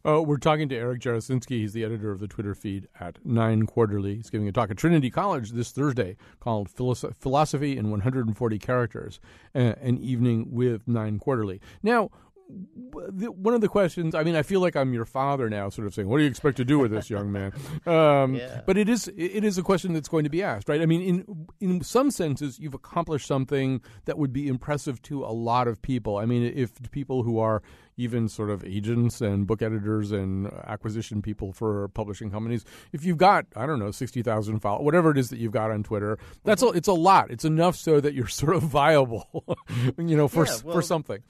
[0.06, 1.60] Uh, we're talking to Eric Jarosinski.
[1.60, 4.16] He's the editor of the Twitter feed at Nein Quarterly.
[4.16, 9.18] He's giving a talk at Trinity College this Thursday called Philosophy in 140 Characters,
[9.54, 11.60] uh, an evening with Nein Quarterly.
[11.82, 12.10] Now,
[12.48, 15.92] one of the questions i mean i feel like i'm your father now sort of
[15.92, 17.52] saying what do you expect to do with this young man
[17.86, 18.60] um, yeah.
[18.64, 21.02] but it is it is a question that's going to be asked right i mean
[21.02, 25.82] in in some senses you've accomplished something that would be impressive to a lot of
[25.82, 27.62] people i mean if people who are
[27.96, 32.64] even sort of agents and book editors and acquisition people for publishing companies.
[32.92, 35.82] If you've got i don't know 60,000 followers whatever it is that you've got on
[35.82, 37.30] twitter that's a, it's a lot.
[37.30, 39.28] It's enough so that you're sort of viable
[39.98, 41.22] you know for yeah, well, for something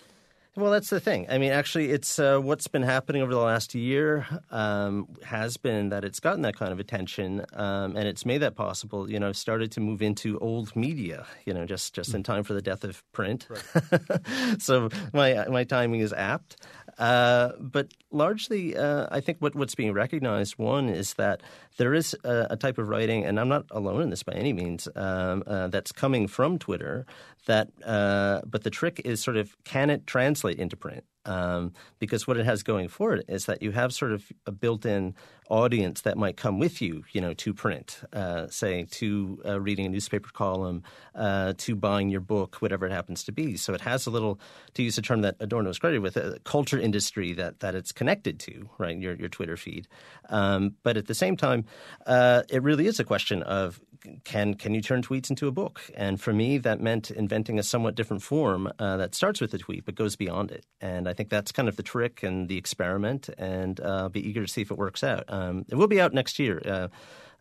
[0.57, 1.27] well, that's the thing.
[1.29, 5.91] I mean, actually, it's uh, what's been happening over the last year um, has been
[5.91, 9.11] that it's gotten that kind of attention, um, and it's made that possible.
[9.11, 11.27] You know, started to move into old media.
[11.45, 13.47] You know, just just in time for the death of print.
[13.51, 14.59] Right.
[14.59, 16.57] so my my timing is apt.
[16.99, 21.43] Uh, but largely, uh, I think what, what's being recognized, one, is that
[21.77, 24.55] there is a, a, type of writing, and I'm not alone in this by any
[24.55, 27.05] means, um, uh, that's coming from Twitter
[27.47, 32.27] that uh, but the trick is sort of can it translate into print um, because
[32.27, 35.15] what it has going for it is that you have sort of a built-in
[35.49, 39.87] audience that might come with you, you know, to print, uh, say, to uh, reading
[39.87, 40.83] a newspaper column,
[41.15, 43.57] uh, to buying your book, whatever it happens to be.
[43.57, 44.41] So it has a little,
[44.75, 47.93] to use a term that Adorno was credited with, a culture industry that that it's
[47.93, 48.99] connected to, right?
[48.99, 49.87] Your your Twitter feed,
[50.31, 51.65] um, but at the same time,
[52.07, 53.81] uh, it really is a question of
[54.25, 55.81] can can you turn tweets into a book?
[55.95, 59.59] And for me, that meant inventing a somewhat different form uh, that starts with a
[59.59, 60.65] tweet but goes beyond it.
[60.81, 63.29] And I think that's kind of the trick and the experiment.
[63.39, 65.25] And uh, I'll be eager to see if it works out.
[65.29, 66.63] Um, it will be out next year.
[66.65, 66.89] Uh,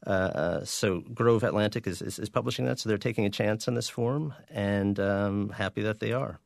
[0.09, 3.73] uh, so Grove Atlantic is, is, is, publishing that, so they're taking a chance on
[3.73, 6.39] this form, and um, happy that they are.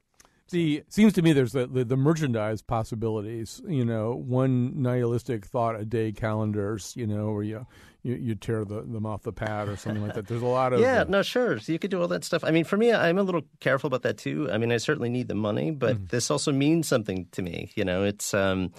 [0.50, 3.62] See, seems to me there's the, the, the, merchandise possibilities.
[3.68, 6.94] You know, one nihilistic thought a day calendars.
[6.96, 7.68] You know, where you
[8.02, 10.28] you, you tear the, them off the pad or something like that.
[10.28, 11.60] There's a lot of yeah, uh, no, sure.
[11.60, 12.44] So you could do all that stuff.
[12.44, 14.50] I mean, for me, I'm a little careful about that too.
[14.52, 16.10] I mean, I certainly need the money, but mm.
[16.10, 17.72] this also means something to me.
[17.76, 18.34] You know, it's.
[18.34, 18.72] Um,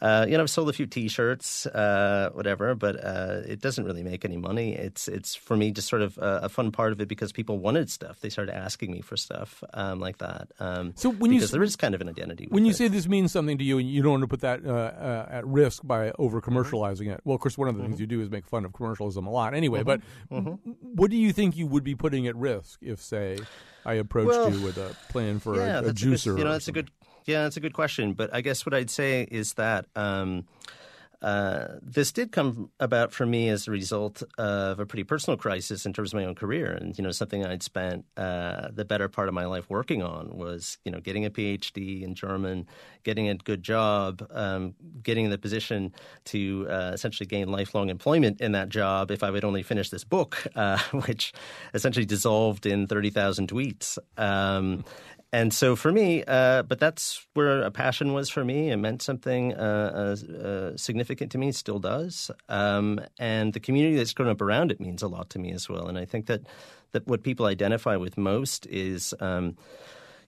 [0.00, 4.02] uh, you know, I've sold a few T-shirts, uh, whatever, but uh, it doesn't really
[4.02, 4.74] make any money.
[4.74, 7.58] It's it's for me just sort of a, a, fun part of it because people
[7.58, 8.20] wanted stuff.
[8.20, 10.48] They started asking me for stuff um, like that.
[10.60, 12.46] Um, so when you, there is kind of an identity.
[12.48, 12.76] When you it.
[12.76, 15.26] say this means something to you, and you don't want to put that uh, uh,
[15.30, 17.20] at risk by over commercializing it.
[17.24, 17.90] Well, of course, one of the mm-hmm.
[17.90, 19.80] things you do is make fun of commercialism a lot, anyway.
[19.80, 19.86] Mm-hmm.
[20.30, 20.70] But mm-hmm.
[20.94, 23.38] what do you think you would be putting at risk if, say,
[23.84, 26.32] I approached well, you with a plan for yeah, a, a juicer?
[26.32, 26.90] Good, you know, that's a good
[27.28, 28.14] yeah, that's a good question.
[28.14, 30.46] But I guess what I'd say is that um,
[31.20, 35.84] uh, this did come about for me as a result of a pretty personal crisis
[35.84, 39.08] in terms of my own career, and you know something I'd spent uh, the better
[39.08, 42.66] part of my life working on was you know getting a PhD in German,
[43.02, 45.92] getting a good job, um, getting in the position
[46.26, 50.04] to uh, essentially gain lifelong employment in that job if I would only finish this
[50.04, 51.32] book, uh, which
[51.74, 53.98] essentially dissolved in thirty thousand tweets.
[54.16, 54.84] Um,
[55.32, 58.70] and so for me, uh, but that's where a passion was for me.
[58.70, 61.52] It meant something uh, uh, significant to me.
[61.52, 62.30] Still does.
[62.48, 65.68] Um, and the community that's grown up around it means a lot to me as
[65.68, 65.86] well.
[65.88, 66.42] And I think that
[66.92, 69.14] that what people identify with most is.
[69.20, 69.56] Um,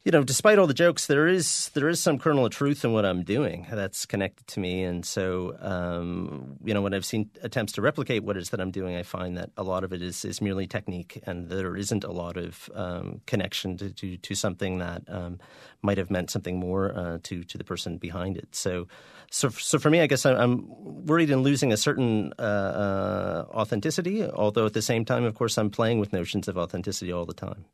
[0.02, 2.92] you know, despite all the jokes, there is there is some kernel of truth in
[2.94, 7.28] what I'm doing that's connected to me, and so um, you know, when I've seen
[7.42, 9.92] attempts to replicate what it is that I'm doing, I find that a lot of
[9.92, 14.16] it is is merely technique, and there isn't a lot of um, connection to, to,
[14.16, 15.38] to something that um,
[15.82, 18.48] might have meant something more uh, to to the person behind it.
[18.56, 18.88] So,
[19.30, 20.64] so so for me, I guess I'm
[21.04, 25.58] worried in losing a certain uh, uh, authenticity, although at the same time, of course,
[25.58, 27.66] I'm playing with notions of authenticity all the time.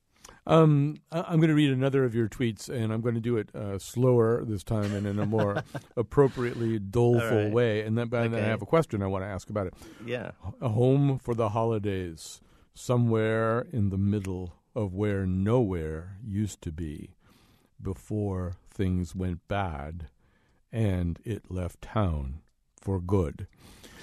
[0.46, 3.54] Um, I'm going to read another of your tweets, and I'm going to do it
[3.54, 5.64] uh, slower this time and in a more
[5.96, 7.52] appropriately doleful right.
[7.52, 7.82] way.
[7.82, 8.28] And then, okay.
[8.28, 9.74] then I have a question I want to ask about it.
[10.04, 10.30] Yeah.
[10.60, 12.40] A home for the holidays,
[12.74, 17.14] somewhere in the middle of where nowhere used to be
[17.82, 20.08] before things went bad
[20.70, 22.40] and it left town
[22.80, 23.46] for good.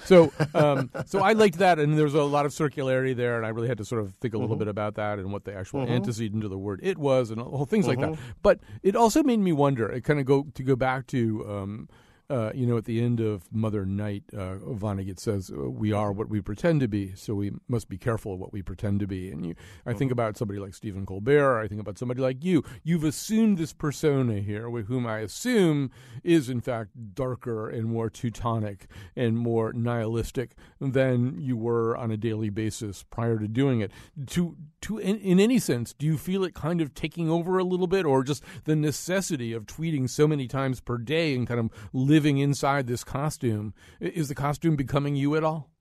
[0.05, 3.45] So, um, so I liked that, and there was a lot of circularity there, and
[3.45, 4.59] I really had to sort of think a little mm-hmm.
[4.59, 5.93] bit about that and what the actual mm-hmm.
[5.93, 8.01] antecedent to the word "it" was, and all things mm-hmm.
[8.01, 8.17] like that.
[8.17, 8.31] Mm-hmm.
[8.41, 9.89] But it also made me wonder.
[9.89, 11.45] It kind of go to go back to.
[11.49, 11.89] Um,
[12.29, 16.11] uh, you know, at the end of Mother Night, uh, Vonnegut says, uh, "We are
[16.11, 19.07] what we pretend to be, so we must be careful of what we pretend to
[19.07, 19.55] be." And you,
[19.85, 20.13] I think mm-hmm.
[20.13, 21.59] about somebody like Stephen Colbert.
[21.59, 22.63] I think about somebody like you.
[22.83, 25.91] You've assumed this persona here, with whom I assume
[26.23, 32.17] is in fact darker and more Teutonic and more nihilistic than you were on a
[32.17, 33.91] daily basis prior to doing it.
[34.27, 37.63] To, to, in, in any sense, do you feel it kind of taking over a
[37.63, 41.59] little bit, or just the necessity of tweeting so many times per day and kind
[41.59, 41.69] of
[42.13, 43.73] living inside this costume.
[43.99, 45.71] Is the costume becoming you at all?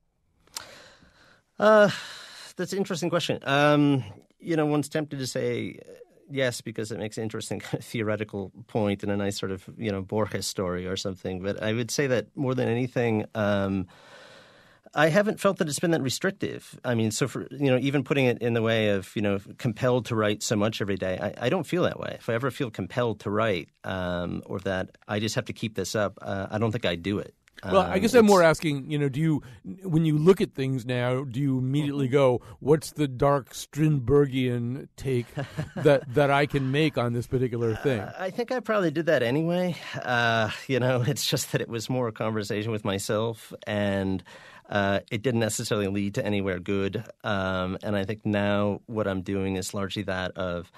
[1.59, 1.91] Uh,
[2.57, 3.37] that's an interesting question.
[3.43, 4.03] Um,
[4.39, 5.79] you know, one's tempted to say
[6.31, 10.01] yes because it makes an interesting theoretical point and a nice sort of you know
[10.01, 11.43] Borges story or something.
[11.43, 13.25] But I would say that more than anything.
[13.35, 13.87] Um,
[14.95, 16.79] I haven't felt that it's been that restrictive.
[16.85, 19.39] I mean, so for you know, even putting it in the way of you know,
[19.57, 22.17] compelled to write so much every day, I, I don't feel that way.
[22.19, 25.75] If I ever feel compelled to write, um, or that I just have to keep
[25.75, 27.33] this up, uh, I don't think I do it.
[27.71, 29.43] Well, I guess um, I'm more asking, you know, do you,
[29.83, 35.27] when you look at things now, do you immediately go, what's the dark Strindbergian take
[35.75, 38.01] that, that I can make on this particular thing?
[38.01, 39.77] Uh, I think I probably did that anyway.
[40.01, 44.23] Uh, you know, it's just that it was more a conversation with myself and
[44.69, 47.03] uh, it didn't necessarily lead to anywhere good.
[47.23, 50.71] Um, and I think now what I'm doing is largely that of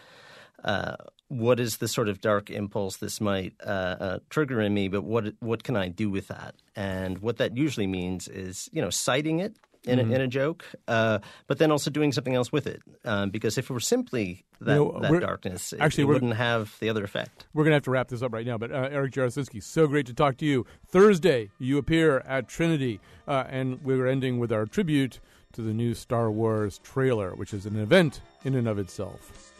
[0.64, 0.96] uh,
[1.28, 5.04] what is the sort of dark impulse this might uh, uh, trigger in me, but
[5.04, 6.56] what what can I do with that?
[6.76, 9.56] And what that usually means is you know citing it
[9.88, 10.12] in, mm-hmm.
[10.12, 12.82] a, in a joke, uh, but then also doing something else with it.
[13.04, 16.36] Um, because if it were simply that, you know, that darkness, it, actually, it wouldn't
[16.36, 17.46] have the other effect.
[17.54, 19.88] We're going to have to wrap this up right now, but uh, Eric Jarosinski, so
[19.88, 20.66] great to talk to you.
[20.88, 25.20] Thursday, you appear at Trinity, uh, and we're ending with our tribute
[25.54, 29.55] to the new Star Wars trailer, which is an event in and of itself.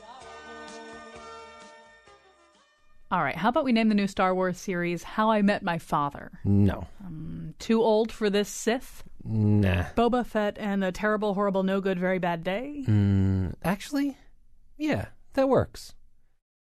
[3.16, 3.38] All right.
[3.38, 6.42] How about we name the new Star Wars series How I Met My Father?
[6.44, 6.86] No.
[7.00, 9.06] Um, too old for this Sith?
[9.24, 9.86] Nah.
[9.96, 12.84] Boba Fett and a terrible, horrible, no good, very bad day?
[12.86, 14.18] Mm, actually,
[14.78, 15.96] yeah, that works.